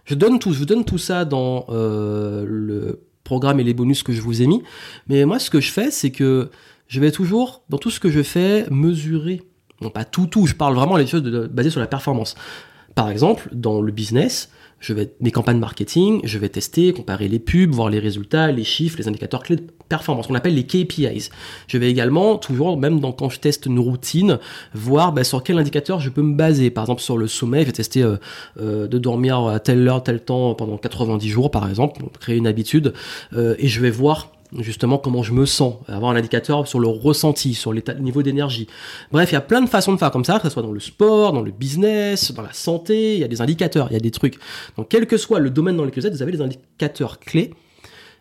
je 0.04 0.14
donne 0.14 0.38
tout 0.38 0.52
je 0.52 0.58
vous 0.58 0.66
donne 0.66 0.84
tout 0.84 0.98
ça 0.98 1.24
dans 1.24 1.64
euh, 1.70 2.44
le 2.46 3.00
programme 3.24 3.58
et 3.60 3.64
les 3.64 3.74
bonus 3.74 4.02
que 4.02 4.12
je 4.12 4.20
vous 4.20 4.42
ai 4.42 4.46
mis. 4.46 4.62
Mais 5.08 5.24
moi 5.24 5.38
ce 5.38 5.50
que 5.50 5.60
je 5.60 5.72
fais 5.72 5.90
c'est 5.90 6.10
que 6.10 6.50
je 6.86 7.00
vais 7.00 7.10
toujours 7.10 7.62
dans 7.70 7.78
tout 7.78 7.90
ce 7.90 7.98
que 8.00 8.10
je 8.10 8.22
fais 8.22 8.66
mesurer. 8.70 9.42
Non 9.80 9.90
pas 9.90 10.04
tout 10.04 10.26
tout 10.26 10.46
je 10.46 10.54
parle 10.54 10.74
vraiment 10.74 10.96
des 10.96 11.06
choses 11.06 11.22
basées 11.22 11.70
sur 11.70 11.80
la 11.80 11.86
performance. 11.86 12.34
Par 12.94 13.10
exemple 13.10 13.48
dans 13.52 13.80
le 13.80 13.90
business 13.90 14.50
je 14.84 14.92
vais 14.92 15.14
mes 15.20 15.30
campagnes 15.30 15.58
marketing, 15.58 16.20
je 16.24 16.38
vais 16.38 16.50
tester, 16.50 16.92
comparer 16.92 17.26
les 17.26 17.38
pubs, 17.38 17.70
voir 17.70 17.88
les 17.88 17.98
résultats, 17.98 18.52
les 18.52 18.64
chiffres, 18.64 18.98
les 18.98 19.08
indicateurs 19.08 19.42
clés 19.42 19.56
de 19.56 19.66
performance, 19.88 20.26
qu'on 20.26 20.34
appelle 20.34 20.54
les 20.54 20.66
KPIs. 20.66 21.30
Je 21.68 21.78
vais 21.78 21.90
également 21.90 22.36
toujours, 22.36 22.76
même 22.76 23.00
dans, 23.00 23.12
quand 23.12 23.30
je 23.30 23.40
teste 23.40 23.64
une 23.64 23.78
routine, 23.78 24.38
voir 24.74 25.12
ben, 25.12 25.24
sur 25.24 25.42
quel 25.42 25.58
indicateur 25.58 26.00
je 26.00 26.10
peux 26.10 26.20
me 26.20 26.34
baser. 26.34 26.68
Par 26.68 26.84
exemple, 26.84 27.00
sur 27.00 27.16
le 27.16 27.26
sommeil, 27.28 27.62
je 27.62 27.68
vais 27.68 27.72
tester 27.72 28.02
euh, 28.02 28.16
euh, 28.60 28.86
de 28.86 28.98
dormir 28.98 29.46
à 29.46 29.58
telle 29.58 29.88
heure, 29.88 30.02
tel 30.02 30.22
temps 30.22 30.54
pendant 30.54 30.76
90 30.76 31.30
jours, 31.30 31.50
par 31.50 31.66
exemple, 31.66 32.00
pour 32.00 32.12
créer 32.12 32.36
une 32.36 32.46
habitude, 32.46 32.92
euh, 33.32 33.54
et 33.58 33.68
je 33.68 33.80
vais 33.80 33.90
voir 33.90 34.33
justement 34.58 34.98
comment 34.98 35.22
je 35.22 35.32
me 35.32 35.46
sens, 35.46 35.76
avoir 35.88 36.12
un 36.12 36.16
indicateur 36.16 36.66
sur 36.68 36.80
le 36.80 36.88
ressenti, 36.88 37.54
sur 37.54 37.72
l'état, 37.72 37.94
niveau 37.94 38.22
d'énergie. 38.22 38.66
Bref, 39.12 39.30
il 39.30 39.34
y 39.34 39.36
a 39.36 39.40
plein 39.40 39.60
de 39.60 39.68
façons 39.68 39.92
de 39.92 39.98
faire 39.98 40.10
comme 40.10 40.24
ça, 40.24 40.38
que 40.38 40.44
ce 40.44 40.50
soit 40.50 40.62
dans 40.62 40.72
le 40.72 40.80
sport, 40.80 41.32
dans 41.32 41.42
le 41.42 41.50
business, 41.50 42.32
dans 42.32 42.42
la 42.42 42.52
santé, 42.52 43.14
il 43.14 43.20
y 43.20 43.24
a 43.24 43.28
des 43.28 43.40
indicateurs, 43.40 43.88
il 43.90 43.94
y 43.94 43.96
a 43.96 44.00
des 44.00 44.10
trucs. 44.10 44.38
Donc 44.76 44.88
quel 44.88 45.06
que 45.06 45.16
soit 45.16 45.40
le 45.40 45.50
domaine 45.50 45.76
dans 45.76 45.84
lequel 45.84 46.02
vous 46.02 46.06
êtes, 46.06 46.14
vous 46.14 46.22
avez 46.22 46.32
des 46.32 46.40
indicateurs 46.40 47.18
clés 47.18 47.52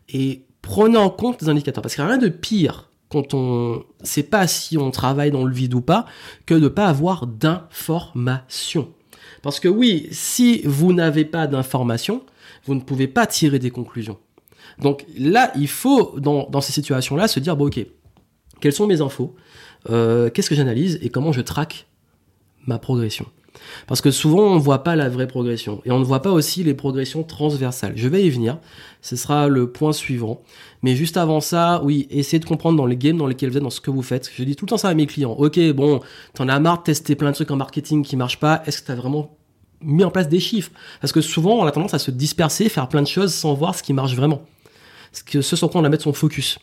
et 0.10 0.46
prenez 0.62 0.98
en 0.98 1.10
compte 1.10 1.42
les 1.42 1.50
indicateurs 1.50 1.82
parce 1.82 1.96
qu'il 1.96 2.04
n'y 2.04 2.10
a 2.10 2.14
rien 2.14 2.22
de 2.22 2.30
pire 2.30 2.90
quand 3.10 3.36
on 3.36 3.84
sait 4.02 4.24
pas 4.24 4.48
si 4.48 4.78
on 4.78 4.90
travaille 4.90 5.30
dans 5.30 5.46
le 5.46 5.54
vide 5.54 5.76
ou 5.76 5.82
pas 5.82 6.06
que 6.48 6.56
de 6.56 6.62
ne 6.62 6.68
pas 6.68 6.88
avoir 6.88 7.28
d'informations. 7.28 8.90
Parce 9.44 9.60
que 9.60 9.68
oui, 9.68 10.08
si 10.12 10.62
vous 10.66 10.94
n'avez 10.94 11.26
pas 11.26 11.46
d'informations, 11.46 12.24
vous 12.66 12.76
ne 12.76 12.80
pouvez 12.80 13.08
pas 13.08 13.28
tirer 13.28 13.60
des 13.60 13.70
conclusions. 13.70 14.18
Donc 14.80 15.06
là, 15.18 15.52
il 15.56 15.68
faut, 15.68 16.20
dans, 16.20 16.62
ces 16.62 16.74
situations-là, 16.74 17.28
se 17.28 17.40
dire, 17.40 17.56
bon 17.56 17.68
ok, 17.68 17.86
quelles 18.62 18.74
sont 18.74 18.88
mes 18.88 19.02
infos, 19.02 19.36
euh, 19.90 20.30
qu'est-ce 20.30 20.50
que 20.50 20.56
j'analyse 20.56 21.00
et 21.02 21.10
comment 21.10 21.32
je 21.32 21.42
traque 21.42 21.88
ma 22.66 22.80
progression. 22.80 23.26
Parce 23.88 24.02
que 24.02 24.12
souvent, 24.12 24.44
on 24.44 24.56
ne 24.56 24.60
voit 24.60 24.84
pas 24.84 24.96
la 24.96 25.10
vraie 25.10 25.28
progression. 25.28 25.82
Et 25.86 25.92
on 25.92 26.00
ne 26.00 26.04
voit 26.04 26.22
pas 26.22 26.32
aussi 26.32 26.64
les 26.64 26.74
progressions 26.74 27.24
transversales. 27.24 27.94
Je 27.96 28.08
vais 28.08 28.24
y 28.24 28.30
venir. 28.30 28.58
Ce 29.02 29.16
sera 29.16 29.48
le 29.48 29.72
point 29.72 29.94
suivant. 29.94 30.42
Mais 30.82 30.96
juste 30.96 31.18
avant 31.18 31.40
ça, 31.40 31.82
oui, 31.84 32.08
essayez 32.10 32.40
de 32.40 32.46
comprendre 32.46 32.78
dans 32.78 32.86
les 32.86 32.98
games 32.98 33.18
dans 33.18 33.28
lesquels 33.28 33.50
vous 33.50 33.58
êtes, 33.58 33.64
dans 33.64 33.70
ce 33.70 33.82
que 33.82 33.92
vous 33.92 34.02
faites. 34.02 34.30
Je 34.36 34.44
dis 34.44 34.56
tout 34.56 34.66
le 34.66 34.70
temps 34.70 34.78
ça 34.78 34.90
à 34.90 34.94
mes 34.94 35.06
clients. 35.06 35.34
Ok, 35.34 35.60
bon, 35.74 36.02
t'en 36.34 36.48
as 36.50 36.60
marre 36.60 36.80
de 36.80 36.84
tester 36.84 37.16
plein 37.16 37.30
de 37.30 37.36
trucs 37.36 37.52
en 37.52 37.56
marketing 37.56 38.04
qui 38.04 38.16
marchent 38.16 38.40
pas. 38.40 38.64
Est-ce 38.66 38.82
que 38.82 38.88
t'as 38.88 38.96
vraiment 38.96 39.38
mis 39.82 40.04
en 40.04 40.12
place 40.12 40.30
des 40.30 40.40
chiffres? 40.40 40.72
Parce 41.02 41.14
que 41.14 41.22
souvent, 41.22 41.60
on 41.60 41.66
a 41.66 41.72
tendance 41.72 41.94
à 41.94 42.00
se 42.00 42.12
disperser, 42.12 42.70
faire 42.70 42.90
plein 42.90 43.02
de 43.02 43.08
choses 43.08 43.34
sans 43.34 43.54
voir 43.54 43.76
ce 43.76 43.84
qui 43.84 43.94
marche 43.94 44.16
vraiment 44.16 44.42
ce, 45.14 45.42
ce 45.42 45.56
sur 45.56 45.70
quoi 45.70 45.80
on 45.80 45.84
va 45.84 45.90
mettre 45.90 46.04
son 46.04 46.14
focus. 46.14 46.60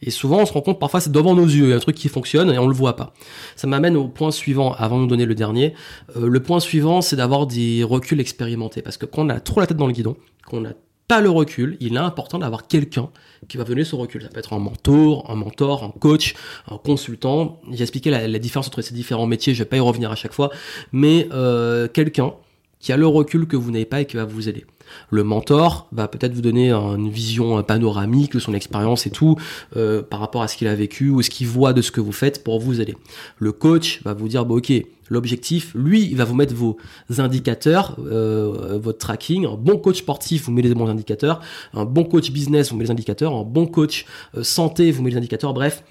Et 0.00 0.10
souvent, 0.10 0.38
on 0.40 0.46
se 0.46 0.52
rend 0.52 0.60
compte, 0.60 0.78
parfois, 0.78 1.00
c'est 1.00 1.10
devant 1.10 1.34
nos 1.34 1.46
yeux, 1.46 1.64
il 1.64 1.70
y 1.70 1.72
a 1.72 1.76
un 1.76 1.80
truc 1.80 1.96
qui 1.96 2.08
fonctionne 2.08 2.50
et 2.50 2.58
on 2.58 2.68
le 2.68 2.74
voit 2.74 2.94
pas. 2.94 3.14
Ça 3.56 3.66
m'amène 3.66 3.96
au 3.96 4.06
point 4.06 4.30
suivant, 4.30 4.72
avant 4.74 4.96
de 4.96 5.02
nous 5.02 5.08
donner 5.08 5.26
le 5.26 5.34
dernier. 5.34 5.74
Euh, 6.16 6.28
le 6.28 6.40
point 6.40 6.60
suivant, 6.60 7.00
c'est 7.00 7.16
d'avoir 7.16 7.46
des 7.46 7.82
reculs 7.82 8.20
expérimentés. 8.20 8.82
Parce 8.82 8.96
que 8.96 9.06
quand 9.06 9.22
on 9.22 9.28
a 9.28 9.40
trop 9.40 9.60
la 9.60 9.66
tête 9.66 9.76
dans 9.76 9.86
le 9.86 9.92
guidon, 9.92 10.16
qu'on 10.46 10.60
n'a 10.60 10.74
pas 11.08 11.20
le 11.20 11.30
recul, 11.30 11.76
il 11.80 11.94
est 11.94 11.98
important 11.98 12.38
d'avoir 12.38 12.68
quelqu'un 12.68 13.08
qui 13.48 13.56
va 13.56 13.64
donner 13.64 13.82
ce 13.82 13.96
recul. 13.96 14.22
Ça 14.22 14.28
peut 14.28 14.38
être 14.38 14.52
un 14.52 14.58
mentor, 14.58 15.28
un 15.30 15.34
mentor, 15.34 15.82
un 15.82 15.90
coach, 15.98 16.34
un 16.70 16.76
consultant. 16.76 17.60
J'ai 17.72 17.82
expliqué 17.82 18.10
la, 18.10 18.38
différence 18.38 18.68
entre 18.68 18.82
ces 18.82 18.94
différents 18.94 19.26
métiers, 19.26 19.54
je 19.54 19.60
vais 19.60 19.68
pas 19.68 19.78
y 19.78 19.80
revenir 19.80 20.12
à 20.12 20.16
chaque 20.16 20.34
fois, 20.34 20.50
mais 20.92 21.28
euh, 21.32 21.88
quelqu'un 21.88 22.34
qui 22.78 22.92
a 22.92 22.96
le 22.96 23.06
recul 23.06 23.48
que 23.48 23.56
vous 23.56 23.70
n'avez 23.70 23.86
pas 23.86 24.02
et 24.02 24.04
qui 24.04 24.16
va 24.16 24.24
vous 24.24 24.48
aider. 24.48 24.66
Le 25.10 25.24
mentor 25.24 25.88
va 25.92 26.08
peut-être 26.08 26.32
vous 26.32 26.40
donner 26.40 26.72
une 26.72 27.10
vision 27.10 27.62
panoramique 27.62 28.32
de 28.32 28.38
son 28.38 28.54
expérience 28.54 29.06
et 29.06 29.10
tout 29.10 29.36
euh, 29.76 30.02
par 30.02 30.20
rapport 30.20 30.42
à 30.42 30.48
ce 30.48 30.56
qu'il 30.56 30.68
a 30.68 30.74
vécu 30.74 31.10
ou 31.10 31.22
ce 31.22 31.30
qu'il 31.30 31.46
voit 31.46 31.72
de 31.72 31.82
ce 31.82 31.90
que 31.90 32.00
vous 32.00 32.12
faites 32.12 32.44
pour 32.44 32.60
vous 32.60 32.80
aider. 32.80 32.96
Le 33.38 33.52
coach 33.52 34.02
va 34.04 34.14
vous 34.14 34.28
dire 34.28 34.44
bon 34.44 34.58
ok 34.58 34.72
l'objectif, 35.10 35.72
lui, 35.74 36.02
il 36.02 36.16
va 36.16 36.24
vous 36.24 36.34
mettre 36.34 36.54
vos 36.54 36.76
indicateurs, 37.16 37.96
euh, 37.98 38.78
votre 38.80 38.98
tracking. 38.98 39.46
Un 39.46 39.54
bon 39.54 39.78
coach 39.78 39.98
sportif 39.98 40.44
vous 40.44 40.52
met 40.52 40.62
les 40.62 40.74
bons 40.74 40.88
indicateurs. 40.88 41.40
Un 41.74 41.84
bon 41.84 42.04
coach 42.04 42.30
business 42.30 42.70
vous 42.70 42.76
met 42.76 42.84
les 42.84 42.90
indicateurs. 42.90 43.34
Un 43.34 43.44
bon 43.44 43.66
coach 43.66 44.04
euh, 44.36 44.42
santé 44.42 44.90
vous 44.90 45.02
met 45.02 45.10
les 45.10 45.16
indicateurs. 45.16 45.54
Bref, 45.54 45.82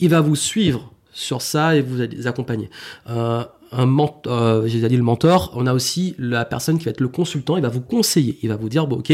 il 0.00 0.08
va 0.08 0.20
vous 0.20 0.36
suivre 0.36 0.92
sur 1.12 1.42
ça 1.42 1.76
et 1.76 1.82
vous 1.82 2.26
accompagner. 2.26 2.70
Euh, 3.08 3.44
un 3.72 3.86
mentor, 3.86 4.32
euh, 4.32 4.66
j'ai 4.66 4.86
dit 4.86 4.96
le 4.96 5.02
mentor, 5.02 5.50
on 5.54 5.66
a 5.66 5.72
aussi 5.72 6.14
la 6.18 6.44
personne 6.44 6.78
qui 6.78 6.84
va 6.84 6.90
être 6.90 7.00
le 7.00 7.08
consultant, 7.08 7.56
il 7.56 7.62
va 7.62 7.70
vous 7.70 7.80
conseiller, 7.80 8.38
il 8.42 8.50
va 8.50 8.56
vous 8.56 8.68
dire, 8.68 8.86
bon, 8.86 8.98
ok, 8.98 9.12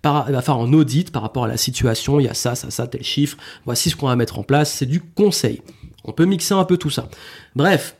par, 0.00 0.26
il 0.28 0.32
va 0.32 0.42
faire 0.42 0.56
un 0.56 0.72
audit 0.72 1.10
par 1.10 1.22
rapport 1.22 1.44
à 1.44 1.48
la 1.48 1.56
situation, 1.56 2.20
il 2.20 2.26
y 2.26 2.28
a 2.28 2.34
ça, 2.34 2.54
ça, 2.54 2.70
ça, 2.70 2.86
tel 2.86 3.02
chiffre, 3.02 3.36
voici 3.64 3.90
ce 3.90 3.96
qu'on 3.96 4.06
va 4.06 4.16
mettre 4.16 4.38
en 4.38 4.44
place, 4.44 4.72
c'est 4.72 4.86
du 4.86 5.00
conseil. 5.00 5.60
On 6.04 6.12
peut 6.12 6.24
mixer 6.24 6.54
un 6.54 6.64
peu 6.64 6.76
tout 6.76 6.90
ça. 6.90 7.08
Bref, 7.56 7.96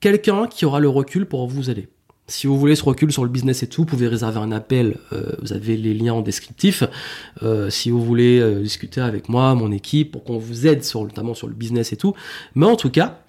quelqu'un 0.00 0.48
qui 0.48 0.64
aura 0.64 0.80
le 0.80 0.88
recul 0.88 1.26
pour 1.26 1.46
vous 1.46 1.70
aider. 1.70 1.88
Si 2.28 2.48
vous 2.48 2.58
voulez 2.58 2.74
ce 2.74 2.82
recul 2.82 3.12
sur 3.12 3.22
le 3.22 3.30
business 3.30 3.62
et 3.62 3.68
tout, 3.68 3.82
vous 3.82 3.86
pouvez 3.86 4.08
réserver 4.08 4.38
un 4.38 4.50
appel. 4.50 4.98
Euh, 5.12 5.32
vous 5.42 5.52
avez 5.52 5.76
les 5.76 5.94
liens 5.94 6.14
en 6.14 6.22
descriptif. 6.22 6.82
Euh, 7.42 7.70
si 7.70 7.90
vous 7.90 8.02
voulez 8.04 8.40
euh, 8.40 8.62
discuter 8.62 9.00
avec 9.00 9.28
moi, 9.28 9.54
mon 9.54 9.70
équipe, 9.70 10.12
pour 10.12 10.24
qu'on 10.24 10.38
vous 10.38 10.66
aide 10.66 10.82
sur 10.82 11.02
notamment 11.02 11.34
sur 11.34 11.46
le 11.46 11.54
business 11.54 11.92
et 11.92 11.96
tout. 11.96 12.14
Mais 12.56 12.66
en 12.66 12.74
tout 12.74 12.90
cas, 12.90 13.20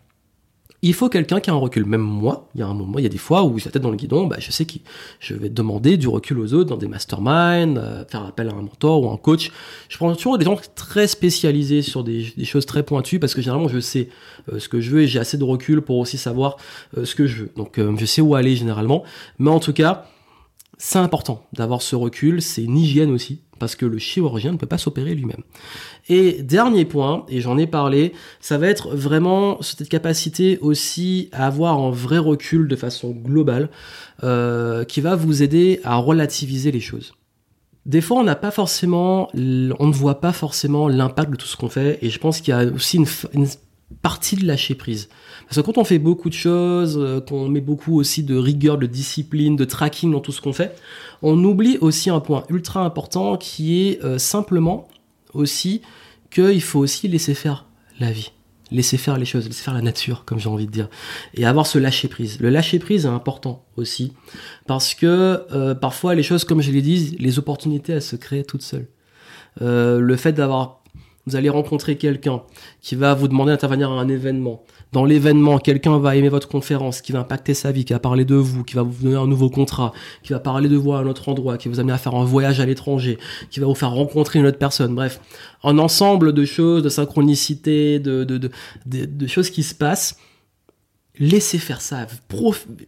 il 0.88 0.94
faut 0.94 1.10
quelqu'un 1.10 1.40
qui 1.40 1.50
a 1.50 1.54
un 1.54 1.58
recul. 1.58 1.86
Même 1.86 2.02
moi, 2.02 2.50
il 2.56 2.62
y 2.62 2.64
a 2.64 2.68
un 2.68 2.74
moment, 2.74 2.98
il 2.98 3.04
y 3.04 3.06
a 3.06 3.10
des 3.10 3.18
fois 3.18 3.44
où 3.44 3.58
j'ai 3.60 3.66
la 3.66 3.72
tête 3.72 3.82
dans 3.82 3.92
le 3.92 3.98
guidon, 3.98 4.28
bah, 4.28 4.38
je 4.40 4.52
sais 4.52 4.66
que 4.66 4.74
je 5.20 5.34
vais 5.34 5.50
demander 5.50 5.98
du 5.98 6.08
recul 6.08 6.40
aux 6.40 6.54
autres 6.54 6.70
dans 6.70 6.78
des 6.78 6.88
masterminds, 6.88 7.78
euh, 7.78 8.06
faire 8.06 8.24
appel 8.24 8.50
à 8.50 8.54
un 8.54 8.62
mentor 8.62 9.04
ou 9.04 9.12
un 9.12 9.18
coach. 9.18 9.52
Je 9.90 9.98
prends 9.98 10.14
toujours 10.16 10.38
des 10.38 10.46
gens 10.46 10.60
très 10.76 11.08
spécialisés 11.08 11.82
sur 11.82 12.04
des, 12.04 12.34
choses 12.44 12.66
très 12.66 12.84
pointues 12.84 13.20
parce 13.20 13.34
que 13.34 13.42
généralement 13.42 13.68
je 13.68 13.80
sais 13.80 14.10
euh, 14.52 14.60
ce 14.60 14.70
que 14.70 14.80
je 14.80 14.92
veux 14.92 15.02
et 15.02 15.08
j'ai 15.08 15.20
assez 15.20 15.38
de 15.38 15.44
recul 15.44 15.82
pour 15.82 15.98
aussi 15.98 16.18
savoir 16.18 16.58
euh, 16.98 17.06
ce 17.06 17.16
que 17.16 17.28
je 17.28 17.44
veux. 17.44 17.52
Donc 17.56 17.80
je 17.98 18.06
sais 18.06 18.22
où 18.22 18.36
aller 18.36 18.56
généralement. 18.56 19.04
Mais 19.40 19.50
en 19.50 19.60
tout 19.60 19.74
cas, 19.74 20.06
c'est 20.78 21.00
important 21.00 21.44
d'avoir 21.54 21.82
ce 21.82 21.96
recul, 21.96 22.42
c'est 22.42 22.64
une 22.64 22.78
hygiène 22.78 23.12
aussi, 23.12 23.42
parce 23.58 23.76
que 23.76 23.86
le 23.86 23.98
chirurgien 23.98 24.52
ne 24.52 24.58
peut 24.58 24.68
pas 24.68 24.78
s'opérer 24.78 25.16
lui-même. 25.16 25.44
Et 26.10 26.42
dernier 26.42 26.86
point, 26.86 27.26
et 27.30 27.42
j'en 27.42 27.58
ai 27.58 27.68
parlé, 27.68 28.14
ça 28.40 28.58
va 28.58 28.68
être 28.68 28.96
vraiment 28.96 29.62
cette 29.62 29.90
capacité 29.90 30.58
aussi 30.62 31.30
à 31.32 31.48
avoir 31.48 31.80
un 31.80 31.92
vrai 31.92 32.18
recul 32.18 32.68
de 32.68 32.76
façon 32.76 33.12
globale, 33.12 33.70
euh, 34.24 34.84
qui 34.84 35.02
va 35.02 35.16
vous 35.16 35.44
aider 35.44 35.80
à 35.84 35.96
relativiser 35.96 36.72
les 36.72 36.80
choses. 36.80 37.14
Des 37.86 38.02
fois, 38.02 38.18
on 38.20 38.24
n'a 38.24 38.36
pas 38.36 38.52
forcément, 38.52 39.30
on 39.34 39.88
ne 39.88 39.94
voit 39.94 40.20
pas 40.20 40.34
forcément 40.34 40.90
l'impact 40.90 41.32
de 41.32 41.36
tout 41.38 41.48
ce 41.48 41.56
qu'on 41.56 41.70
fait, 41.70 42.00
et 42.02 42.10
je 42.10 42.20
pense 42.20 42.42
qu'il 42.42 42.54
y 42.54 42.58
a 42.58 42.66
aussi 42.66 42.98
une, 42.98 43.06
une 43.34 43.48
partie 44.02 44.36
de 44.36 44.46
lâcher 44.46 44.76
prise. 44.76 45.10
Parce 45.48 45.58
que 45.58 45.62
quand 45.62 45.78
on 45.78 45.84
fait 45.84 46.00
beaucoup 46.00 46.30
de 46.30 46.34
choses, 46.34 46.98
euh, 46.98 47.22
qu'on 47.22 47.48
met 47.48 47.62
beaucoup 47.62 47.98
aussi 47.98 48.24
de 48.24 48.36
rigueur, 48.36 48.78
de 48.78 48.86
discipline, 48.86 49.56
de 49.56 49.66
tracking 49.66 50.12
dans 50.12 50.20
tout 50.20 50.32
ce 50.32 50.42
qu'on 50.42 50.54
fait, 50.54 50.76
on 51.22 51.42
oublie 51.44 51.78
aussi 51.80 52.10
un 52.10 52.20
point 52.20 52.44
ultra 52.50 52.84
important 52.84 53.38
qui 53.38 53.88
est 53.88 54.04
euh, 54.04 54.18
simplement 54.18 54.88
aussi 55.34 55.82
qu'il 56.32 56.62
faut 56.62 56.80
aussi 56.80 57.08
laisser 57.08 57.34
faire 57.34 57.66
la 58.00 58.12
vie. 58.12 58.32
Laisser 58.70 58.98
faire 58.98 59.18
les 59.18 59.24
choses, 59.24 59.48
laisser 59.48 59.64
faire 59.64 59.74
la 59.74 59.82
nature, 59.82 60.26
comme 60.26 60.40
j'ai 60.40 60.50
envie 60.50 60.66
de 60.66 60.72
dire. 60.72 60.90
Et 61.34 61.46
avoir 61.46 61.66
ce 61.66 61.80
lâcher 61.80 62.10
prise. 62.10 62.42
Le 62.42 62.50
lâcher 62.50 62.80
prise 62.80 63.06
est 63.06 63.10
important 63.10 63.66
aussi. 63.78 64.12
Parce 64.66 64.94
que 64.94 65.46
euh, 65.54 65.74
parfois 65.74 66.16
les 66.16 66.24
choses, 66.24 66.44
comme 66.44 66.62
je 66.62 66.72
l'ai 66.72 66.82
dit, 66.82 67.16
les 67.18 67.40
opportunités, 67.40 67.94
elles 67.94 68.02
se 68.02 68.18
créent 68.18 68.44
toutes 68.44 68.64
seules. 68.64 68.90
le 69.62 70.16
fait 70.18 70.34
d'avoir 70.34 70.77
vous 71.28 71.36
allez 71.36 71.50
rencontrer 71.50 71.98
quelqu'un 71.98 72.42
qui 72.82 72.96
va 72.96 73.14
vous 73.14 73.28
demander 73.28 73.52
d'intervenir 73.52 73.92
à 73.92 74.00
un 74.00 74.08
événement. 74.08 74.64
Dans 74.94 75.04
l'événement, 75.04 75.60
quelqu'un 75.60 76.00
va 76.00 76.16
aimer 76.16 76.30
votre 76.30 76.48
conférence, 76.48 77.02
qui 77.02 77.12
va 77.12 77.20
impacter 77.20 77.54
sa 77.54 77.74
vie, 77.74 77.84
qui 77.84 77.92
va 77.92 78.00
parler 78.00 78.24
de 78.24 78.36
vous, 78.36 78.64
qui 78.64 78.76
va 78.76 78.84
vous 78.84 79.04
donner 79.04 79.18
un 79.18 79.28
nouveau 79.28 79.50
contrat, 79.50 79.92
qui 80.24 80.32
va 80.32 80.40
parler 80.40 80.70
de 80.70 80.78
vous 80.78 80.94
à 80.94 81.00
un 81.00 81.06
autre 81.06 81.28
endroit, 81.28 81.58
qui 81.58 81.68
va 81.68 81.74
vous 81.74 81.80
amener 81.82 81.94
à 81.94 81.98
faire 81.98 82.16
un 82.16 82.24
voyage 82.24 82.62
à 82.62 82.66
l'étranger, 82.66 83.18
qui 83.52 83.60
va 83.60 83.68
vous 83.68 83.76
faire 83.76 83.92
rencontrer 83.92 84.40
une 84.40 84.46
autre 84.46 84.58
personne. 84.58 84.96
Bref, 84.96 85.20
un 85.64 85.78
ensemble 85.80 86.32
de 86.32 86.46
choses, 86.46 86.82
de 86.82 86.90
synchronicité, 86.90 88.00
de, 88.00 88.24
de, 88.24 89.28
choses 89.28 89.50
qui 89.50 89.64
se 89.64 89.76
passent 89.76 90.18
laissez 91.20 91.58
faire 91.58 91.82
ça. 91.82 92.06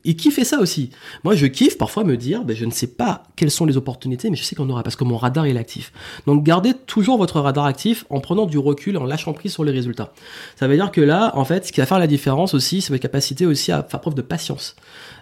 Et 0.06 0.16
kiffez 0.16 0.44
ça 0.44 0.60
aussi? 0.60 0.92
Moi, 1.24 1.36
je 1.36 1.46
kiffe 1.48 1.78
parfois 1.78 2.04
me 2.04 2.18
dire, 2.18 2.44
ben, 2.44 2.56
je 2.56 2.66
ne 2.66 2.72
sais 2.72 2.88
pas 2.88 3.24
quelles 3.36 3.52
sont 3.52 3.66
les 3.66 3.78
opportunités, 3.78 4.30
mais 4.30 4.36
je 4.36 4.44
sais 4.44 4.56
qu'on 4.56 4.70
aura 4.70 4.84
parce 4.84 4.96
que 4.96 5.04
mon 5.04 5.18
radar 5.18 5.46
est 5.46 5.58
actif. 5.58 5.92
Donc, 6.28 6.44
gardez 6.44 6.74
toujours 6.74 7.18
votre 7.18 7.40
radar 7.40 7.66
actif 7.66 8.06
en 8.10 8.20
prenant 8.20 8.46
du 8.46 8.58
recul, 8.58 8.98
en 8.98 9.06
lâchant 9.06 9.34
prise 9.34 9.54
sur 9.54 9.64
les 9.64 9.72
résultats. 9.72 10.14
Ça 10.56 10.68
veut 10.68 10.76
dire 10.76 10.92
que 10.92 11.02
là, 11.02 11.32
en 11.36 11.46
fait, 11.46 11.66
ce 11.66 11.72
qui 11.72 11.80
va 11.80 11.86
faire 11.86 12.00
la 12.00 12.08
différence 12.08 12.54
aussi, 12.54 12.82
c'est 12.82 12.94
votre 12.94 13.02
capacité 13.02 13.46
aussi 13.46 13.72
à 13.72 13.84
faire 13.84 14.02
preuve 14.02 14.16
de 14.16 14.22
patience, 14.22 14.76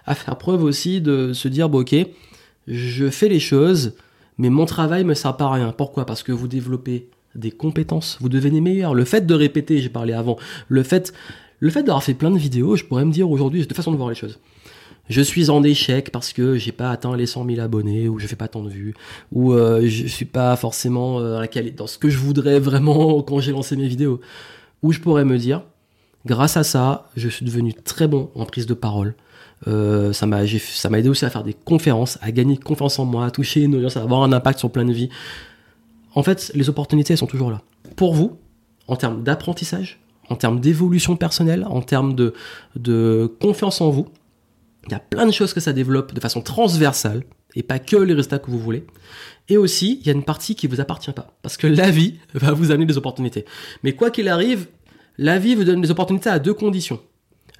à 0.06 0.14
faire 0.14 0.36
preuve 0.36 0.62
aussi 0.62 1.00
de 1.00 1.32
se 1.32 1.48
dire, 1.48 1.68
bon, 1.68 1.80
ok, 1.80 1.94
je 2.66 3.08
fais 3.08 3.28
les 3.28 3.40
choses, 3.40 3.94
mais 4.36 4.50
mon 4.50 4.66
travail 4.66 5.04
me 5.04 5.14
sert 5.14 5.36
pas 5.36 5.46
à 5.46 5.52
rien. 5.52 5.72
Pourquoi? 5.76 6.04
Parce 6.04 6.22
que 6.22 6.32
vous 6.32 6.48
développez 6.48 7.08
des 7.34 7.50
compétences, 7.50 8.18
vous 8.20 8.28
devenez 8.28 8.60
meilleur. 8.60 8.94
Le 8.94 9.04
fait 9.04 9.26
de 9.26 9.34
répéter, 9.34 9.80
j'ai 9.80 9.88
parlé 9.88 10.12
avant, 10.12 10.36
le 10.68 10.82
fait 10.82 11.12
le 11.60 11.70
fait 11.70 11.82
d'avoir 11.82 12.02
fait 12.02 12.14
plein 12.14 12.30
de 12.30 12.38
vidéos, 12.38 12.76
je 12.76 12.84
pourrais 12.84 13.04
me 13.04 13.12
dire 13.12 13.30
aujourd'hui, 13.30 13.66
de 13.66 13.74
façon 13.74 13.92
de 13.92 13.96
voir 13.96 14.08
les 14.08 14.14
choses. 14.14 14.38
Je 15.08 15.22
suis 15.22 15.48
en 15.48 15.62
échec 15.62 16.10
parce 16.10 16.32
que 16.32 16.56
j'ai 16.56 16.72
pas 16.72 16.90
atteint 16.90 17.16
les 17.16 17.26
100 17.26 17.46
000 17.46 17.60
abonnés, 17.60 18.08
ou 18.08 18.18
je 18.18 18.26
fais 18.26 18.36
pas 18.36 18.48
tant 18.48 18.62
de 18.62 18.68
vues, 18.68 18.94
ou 19.32 19.52
euh, 19.52 19.86
je 19.86 20.06
suis 20.06 20.26
pas 20.26 20.54
forcément 20.56 21.18
euh, 21.20 21.44
dans 21.76 21.86
ce 21.86 21.96
que 21.96 22.10
je 22.10 22.18
voudrais 22.18 22.60
vraiment 22.60 23.22
quand 23.26 23.40
j'ai 23.40 23.52
lancé 23.52 23.76
mes 23.76 23.88
vidéos. 23.88 24.20
Ou 24.82 24.92
je 24.92 25.00
pourrais 25.00 25.24
me 25.24 25.38
dire, 25.38 25.62
grâce 26.26 26.56
à 26.56 26.62
ça, 26.62 27.08
je 27.16 27.28
suis 27.28 27.44
devenu 27.44 27.72
très 27.72 28.06
bon 28.06 28.30
en 28.34 28.44
prise 28.44 28.66
de 28.66 28.74
parole. 28.74 29.14
Euh, 29.66 30.12
ça 30.12 30.26
m'a 30.26 30.46
ça 30.46 30.88
m'a 30.88 31.00
aidé 31.00 31.08
aussi 31.08 31.24
à 31.24 31.30
faire 31.30 31.42
des 31.42 31.54
conférences, 31.54 32.18
à 32.20 32.30
gagner 32.30 32.56
confiance 32.56 32.98
en 32.98 33.06
moi, 33.06 33.24
à 33.24 33.30
toucher 33.30 33.62
une 33.62 33.74
audience, 33.74 33.96
à 33.96 34.02
avoir 34.02 34.22
un 34.22 34.32
impact 34.32 34.58
sur 34.58 34.70
plein 34.70 34.84
de 34.84 34.92
vies. 34.92 35.08
En 36.14 36.22
fait, 36.22 36.52
les 36.54 36.68
opportunités 36.68 37.14
elles 37.14 37.18
sont 37.18 37.26
toujours 37.26 37.50
là. 37.50 37.62
Pour 37.96 38.14
vous, 38.14 38.38
en 38.86 38.96
termes 38.96 39.24
d'apprentissage, 39.24 40.00
en 40.28 40.36
termes 40.36 40.60
d'évolution 40.60 41.16
personnelle, 41.16 41.64
en 41.68 41.80
termes 41.80 42.14
de, 42.14 43.36
confiance 43.40 43.80
en 43.80 43.90
vous. 43.90 44.08
Il 44.86 44.92
y 44.92 44.94
a 44.94 45.00
plein 45.00 45.26
de 45.26 45.32
choses 45.32 45.52
que 45.52 45.60
ça 45.60 45.72
développe 45.72 46.14
de 46.14 46.20
façon 46.20 46.40
transversale 46.40 47.24
et 47.54 47.62
pas 47.62 47.78
que 47.78 47.96
les 47.96 48.14
résultats 48.14 48.38
que 48.38 48.50
vous 48.50 48.58
voulez. 48.58 48.86
Et 49.48 49.56
aussi, 49.56 49.98
il 50.00 50.06
y 50.06 50.10
a 50.10 50.12
une 50.12 50.24
partie 50.24 50.54
qui 50.54 50.66
vous 50.66 50.80
appartient 50.80 51.12
pas 51.12 51.36
parce 51.42 51.56
que 51.56 51.66
la 51.66 51.90
vie 51.90 52.18
va 52.34 52.52
vous 52.52 52.70
amener 52.70 52.86
des 52.86 52.96
opportunités. 52.96 53.44
Mais 53.82 53.92
quoi 53.92 54.10
qu'il 54.10 54.28
arrive, 54.28 54.68
la 55.18 55.38
vie 55.38 55.54
vous 55.54 55.64
donne 55.64 55.80
des 55.80 55.90
opportunités 55.90 56.30
à 56.30 56.38
deux 56.38 56.54
conditions. 56.54 57.00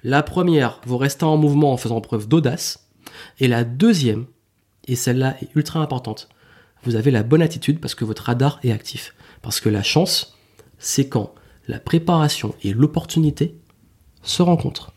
La 0.03 0.23
première, 0.23 0.79
vous 0.85 0.97
restez 0.97 1.25
en 1.25 1.37
mouvement 1.37 1.73
en 1.73 1.77
faisant 1.77 1.99
preuve 2.01 2.27
d'audace. 2.27 2.89
Et 3.39 3.47
la 3.47 3.63
deuxième, 3.63 4.25
et 4.87 4.95
celle-là 4.95 5.35
est 5.41 5.49
ultra 5.55 5.81
importante, 5.81 6.29
vous 6.83 6.95
avez 6.95 7.11
la 7.11 7.23
bonne 7.23 7.41
attitude 7.41 7.79
parce 7.79 7.95
que 7.95 8.05
votre 8.05 8.23
radar 8.23 8.59
est 8.63 8.71
actif. 8.71 9.13
Parce 9.41 9.59
que 9.59 9.69
la 9.69 9.83
chance, 9.83 10.37
c'est 10.77 11.09
quand 11.09 11.33
la 11.69 11.79
préparation 11.79 12.55
et 12.63 12.73
l'opportunité 12.73 13.55
se 14.23 14.41
rencontrent. 14.41 14.91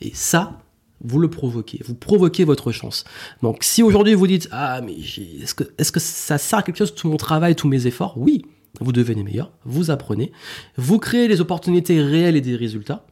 Et 0.00 0.10
ça, 0.14 0.58
vous 1.04 1.18
le 1.18 1.28
provoquez, 1.28 1.82
vous 1.84 1.94
provoquez 1.94 2.44
votre 2.44 2.72
chance. 2.72 3.04
Donc 3.42 3.62
si 3.62 3.82
aujourd'hui 3.82 4.14
vous 4.14 4.26
dites 4.26 4.48
ah 4.50 4.80
mais 4.80 4.94
est-ce 4.94 5.92
que 5.92 6.00
ça 6.00 6.38
sert 6.38 6.60
à 6.60 6.62
quelque 6.62 6.78
chose 6.78 6.94
tout 6.94 7.08
mon 7.08 7.18
travail, 7.18 7.54
tous 7.54 7.68
mes 7.68 7.86
efforts? 7.86 8.14
Oui, 8.16 8.46
vous 8.80 8.90
devenez 8.90 9.22
meilleur, 9.22 9.52
vous 9.64 9.90
apprenez, 9.90 10.32
vous 10.78 10.98
créez 10.98 11.28
des 11.28 11.42
opportunités 11.42 12.02
réelles 12.02 12.36
et 12.36 12.40
des 12.40 12.56
résultats, 12.56 13.04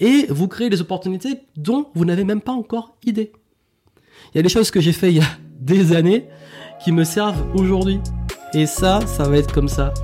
et 0.00 0.26
vous 0.28 0.48
créez 0.48 0.70
des 0.70 0.80
opportunités 0.80 1.38
dont 1.56 1.86
vous 1.94 2.04
n'avez 2.04 2.24
même 2.24 2.40
pas 2.40 2.52
encore 2.52 2.96
idée. 3.06 3.30
Il 4.34 4.38
y 4.38 4.40
a 4.40 4.42
des 4.42 4.48
choses 4.48 4.72
que 4.72 4.80
j'ai 4.80 4.92
fait 4.92 5.10
il 5.10 5.18
y 5.18 5.20
a 5.20 5.38
des 5.60 5.94
années 5.94 6.26
qui 6.82 6.90
me 6.90 7.04
servent 7.04 7.44
aujourd'hui. 7.54 8.00
Et 8.54 8.66
ça, 8.66 9.06
ça 9.06 9.28
va 9.28 9.36
être 9.36 9.52
comme 9.52 9.68
ça 9.68 9.94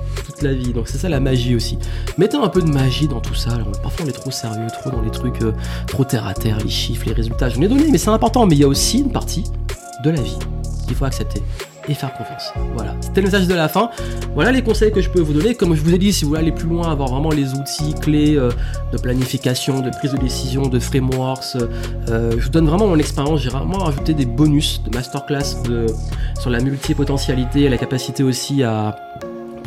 la 0.41 0.53
vie. 0.53 0.73
Donc 0.73 0.87
c'est 0.87 0.97
ça 0.97 1.09
la 1.09 1.19
magie 1.19 1.55
aussi. 1.55 1.77
Mettez 2.17 2.37
un 2.37 2.49
peu 2.49 2.61
de 2.61 2.69
magie 2.69 3.07
dans 3.07 3.21
tout 3.21 3.35
ça. 3.35 3.57
parfois 3.81 4.05
on 4.05 4.09
est 4.09 4.13
trop 4.13 4.31
sérieux, 4.31 4.67
trop 4.81 4.89
dans 4.91 5.01
les 5.01 5.11
trucs, 5.11 5.41
euh, 5.41 5.53
trop 5.87 6.03
terre 6.03 6.27
à 6.27 6.33
terre, 6.33 6.57
les 6.63 6.69
chiffres, 6.69 7.05
les 7.07 7.13
résultats. 7.13 7.49
Je 7.49 7.61
ai 7.61 7.67
donné, 7.67 7.89
mais 7.91 7.97
c'est 7.97 8.09
important. 8.09 8.45
Mais 8.45 8.55
il 8.55 8.61
y 8.61 8.63
a 8.63 8.67
aussi 8.67 8.99
une 8.99 9.11
partie 9.11 9.43
de 10.03 10.09
la 10.09 10.21
vie 10.21 10.37
qu'il 10.87 10.95
faut 10.95 11.05
accepter 11.05 11.41
et 11.89 11.93
faire 11.93 12.13
confiance. 12.13 12.53
Voilà, 12.73 12.95
c'était 13.01 13.21
le 13.21 13.27
message 13.27 13.47
de 13.47 13.53
la 13.53 13.67
fin. 13.67 13.89
Voilà 14.33 14.51
les 14.51 14.61
conseils 14.61 14.91
que 14.91 15.01
je 15.01 15.09
peux 15.09 15.21
vous 15.21 15.33
donner. 15.33 15.55
Comme 15.55 15.75
je 15.75 15.81
vous 15.81 15.93
ai 15.93 15.97
dit, 15.97 16.13
si 16.13 16.23
vous 16.23 16.29
voulez 16.29 16.41
aller 16.41 16.51
plus 16.51 16.67
loin, 16.67 16.91
avoir 16.91 17.09
vraiment 17.09 17.31
les 17.31 17.53
outils 17.53 17.93
clés 17.93 18.35
euh, 18.35 18.51
de 18.91 18.97
planification, 18.97 19.79
de 19.81 19.89
prise 19.89 20.11
de 20.11 20.17
décision, 20.17 20.67
de 20.67 20.79
frameworks, 20.79 21.55
euh, 22.09 22.31
je 22.37 22.43
vous 22.43 22.49
donne 22.49 22.67
vraiment 22.67 22.87
mon 22.87 22.99
expérience. 22.99 23.41
J'ai 23.41 23.49
vraiment 23.49 23.77
rajouté 23.77 24.13
des 24.13 24.25
bonus 24.25 24.81
de 24.83 24.95
masterclass 24.95 25.63
de, 25.63 25.85
sur 26.39 26.49
la 26.49 26.59
multipotentialité 26.59 27.61
et 27.61 27.69
la 27.69 27.77
capacité 27.77 28.23
aussi 28.23 28.63
à 28.63 28.95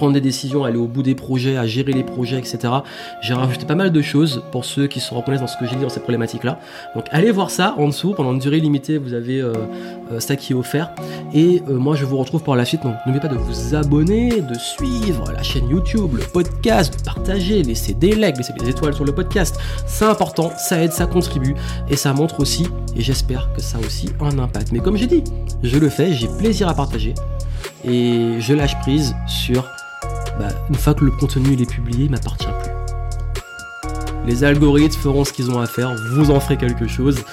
prendre 0.01 0.15
des 0.15 0.23
décisions, 0.23 0.65
aller 0.65 0.79
au 0.79 0.87
bout 0.87 1.03
des 1.03 1.15
projets, 1.15 1.59
à 1.59 1.67
gérer 1.67 1.93
les 1.93 2.05
projets, 2.05 2.39
etc. 2.39 2.73
J'ai 3.21 3.35
rajouté 3.35 3.67
pas 3.67 3.75
mal 3.75 3.93
de 3.93 4.01
choses 4.01 4.43
pour 4.51 4.65
ceux 4.65 4.87
qui 4.87 4.99
se 4.99 5.13
reconnaissent 5.13 5.43
dans 5.43 5.47
ce 5.47 5.59
que 5.59 5.67
j'ai 5.67 5.77
dit 5.77 5.83
dans 5.83 5.91
ces 5.91 6.01
problématiques-là. 6.01 6.59
Donc 6.95 7.05
allez 7.11 7.31
voir 7.31 7.51
ça 7.51 7.75
en 7.77 7.87
dessous, 7.87 8.15
pendant 8.15 8.33
une 8.33 8.39
durée 8.39 8.61
limitée, 8.61 8.97
vous 8.97 9.13
avez 9.13 9.43
euh, 9.43 9.53
euh, 10.11 10.19
ça 10.19 10.37
qui 10.37 10.55
est 10.55 10.57
offert. 10.57 10.91
Et 11.35 11.63
euh, 11.69 11.75
moi 11.75 11.97
je 11.97 12.07
vous 12.07 12.17
retrouve 12.17 12.43
pour 12.43 12.57
la 12.57 12.65
suite, 12.65 12.83
donc 12.83 12.95
n'oubliez 13.05 13.21
pas 13.21 13.29
de 13.29 13.37
vous 13.37 13.75
abonner, 13.75 14.41
de 14.41 14.55
suivre 14.55 15.31
la 15.33 15.43
chaîne 15.43 15.69
YouTube, 15.69 16.15
le 16.15 16.25
podcast, 16.33 16.99
de 16.99 17.05
partager, 17.05 17.63
laisser 17.63 17.93
des 17.93 18.13
likes, 18.13 18.39
laisser 18.39 18.55
des 18.55 18.71
étoiles 18.71 18.95
sur 18.95 19.05
le 19.05 19.13
podcast. 19.13 19.59
C'est 19.87 20.07
important, 20.07 20.51
ça 20.57 20.83
aide, 20.83 20.93
ça 20.93 21.05
contribue, 21.05 21.55
et 21.91 21.97
ça 21.97 22.15
montre 22.15 22.41
aussi, 22.41 22.67
et 22.97 23.03
j'espère 23.03 23.51
que 23.55 23.61
ça 23.61 23.77
a 23.77 23.81
aussi 23.81 24.09
un 24.19 24.39
impact. 24.39 24.73
Mais 24.73 24.79
comme 24.79 24.97
j'ai 24.97 25.07
dit, 25.07 25.25
je 25.63 25.77
le 25.77 25.91
fais, 25.91 26.15
j'ai 26.15 26.29
plaisir 26.39 26.71
à 26.71 26.75
partager, 26.75 27.13
et 27.85 28.41
je 28.41 28.55
lâche 28.55 28.79
prise 28.81 29.15
sur 29.27 29.69
bah, 30.39 30.49
une 30.69 30.75
fois 30.75 30.95
que 30.95 31.05
le 31.05 31.11
contenu 31.11 31.53
est 31.53 31.71
publié, 31.71 32.05
il 32.05 32.11
m'appartient 32.11 32.47
plus. 32.63 32.73
Les 34.27 34.45
algorithmes 34.45 35.01
feront 35.01 35.25
ce 35.25 35.33
qu'ils 35.33 35.51
ont 35.51 35.61
à 35.61 35.67
faire, 35.67 35.95
vous 36.13 36.31
en 36.31 36.41
ferez 36.41 36.57
quelque 36.57 36.87
chose. 36.87 37.25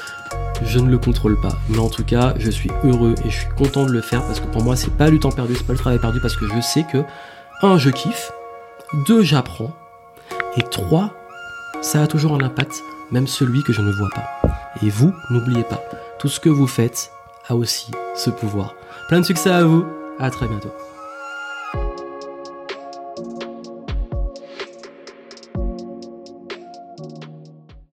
Je 0.63 0.79
ne 0.79 0.89
le 0.89 0.97
contrôle 0.97 1.39
pas. 1.39 1.55
Mais 1.69 1.79
en 1.79 1.89
tout 1.89 2.03
cas, 2.03 2.33
je 2.39 2.49
suis 2.49 2.71
heureux 2.83 3.13
et 3.23 3.29
je 3.29 3.39
suis 3.39 3.49
content 3.55 3.85
de 3.85 3.91
le 3.91 4.01
faire 4.01 4.25
parce 4.25 4.39
que 4.39 4.47
pour 4.47 4.63
moi, 4.63 4.75
c'est 4.75 4.95
pas 4.95 5.11
du 5.11 5.19
temps 5.19 5.31
perdu, 5.31 5.55
c'est 5.55 5.67
pas 5.67 5.73
le 5.73 5.79
travail 5.79 5.99
perdu 5.99 6.19
parce 6.21 6.35
que 6.35 6.47
je 6.47 6.61
sais 6.61 6.85
que, 6.91 7.03
un, 7.61 7.77
je 7.77 7.89
kiffe, 7.89 8.31
deux, 9.07 9.21
j'apprends, 9.21 9.73
et 10.55 10.63
trois, 10.63 11.13
ça 11.81 12.01
a 12.01 12.07
toujours 12.07 12.33
un 12.33 12.41
impact, 12.41 12.83
même 13.11 13.27
celui 13.27 13.63
que 13.63 13.73
je 13.73 13.81
ne 13.81 13.91
vois 13.91 14.09
pas. 14.09 14.49
Et 14.81 14.89
vous, 14.89 15.13
n'oubliez 15.29 15.63
pas, 15.63 15.83
tout 16.19 16.27
ce 16.27 16.39
que 16.39 16.49
vous 16.49 16.67
faites 16.67 17.11
a 17.47 17.55
aussi 17.55 17.91
ce 18.15 18.29
pouvoir. 18.29 18.75
Plein 19.07 19.19
de 19.19 19.25
succès 19.25 19.51
à 19.51 19.63
vous, 19.63 19.85
à 20.19 20.29
très 20.31 20.47
bientôt. 20.47 20.71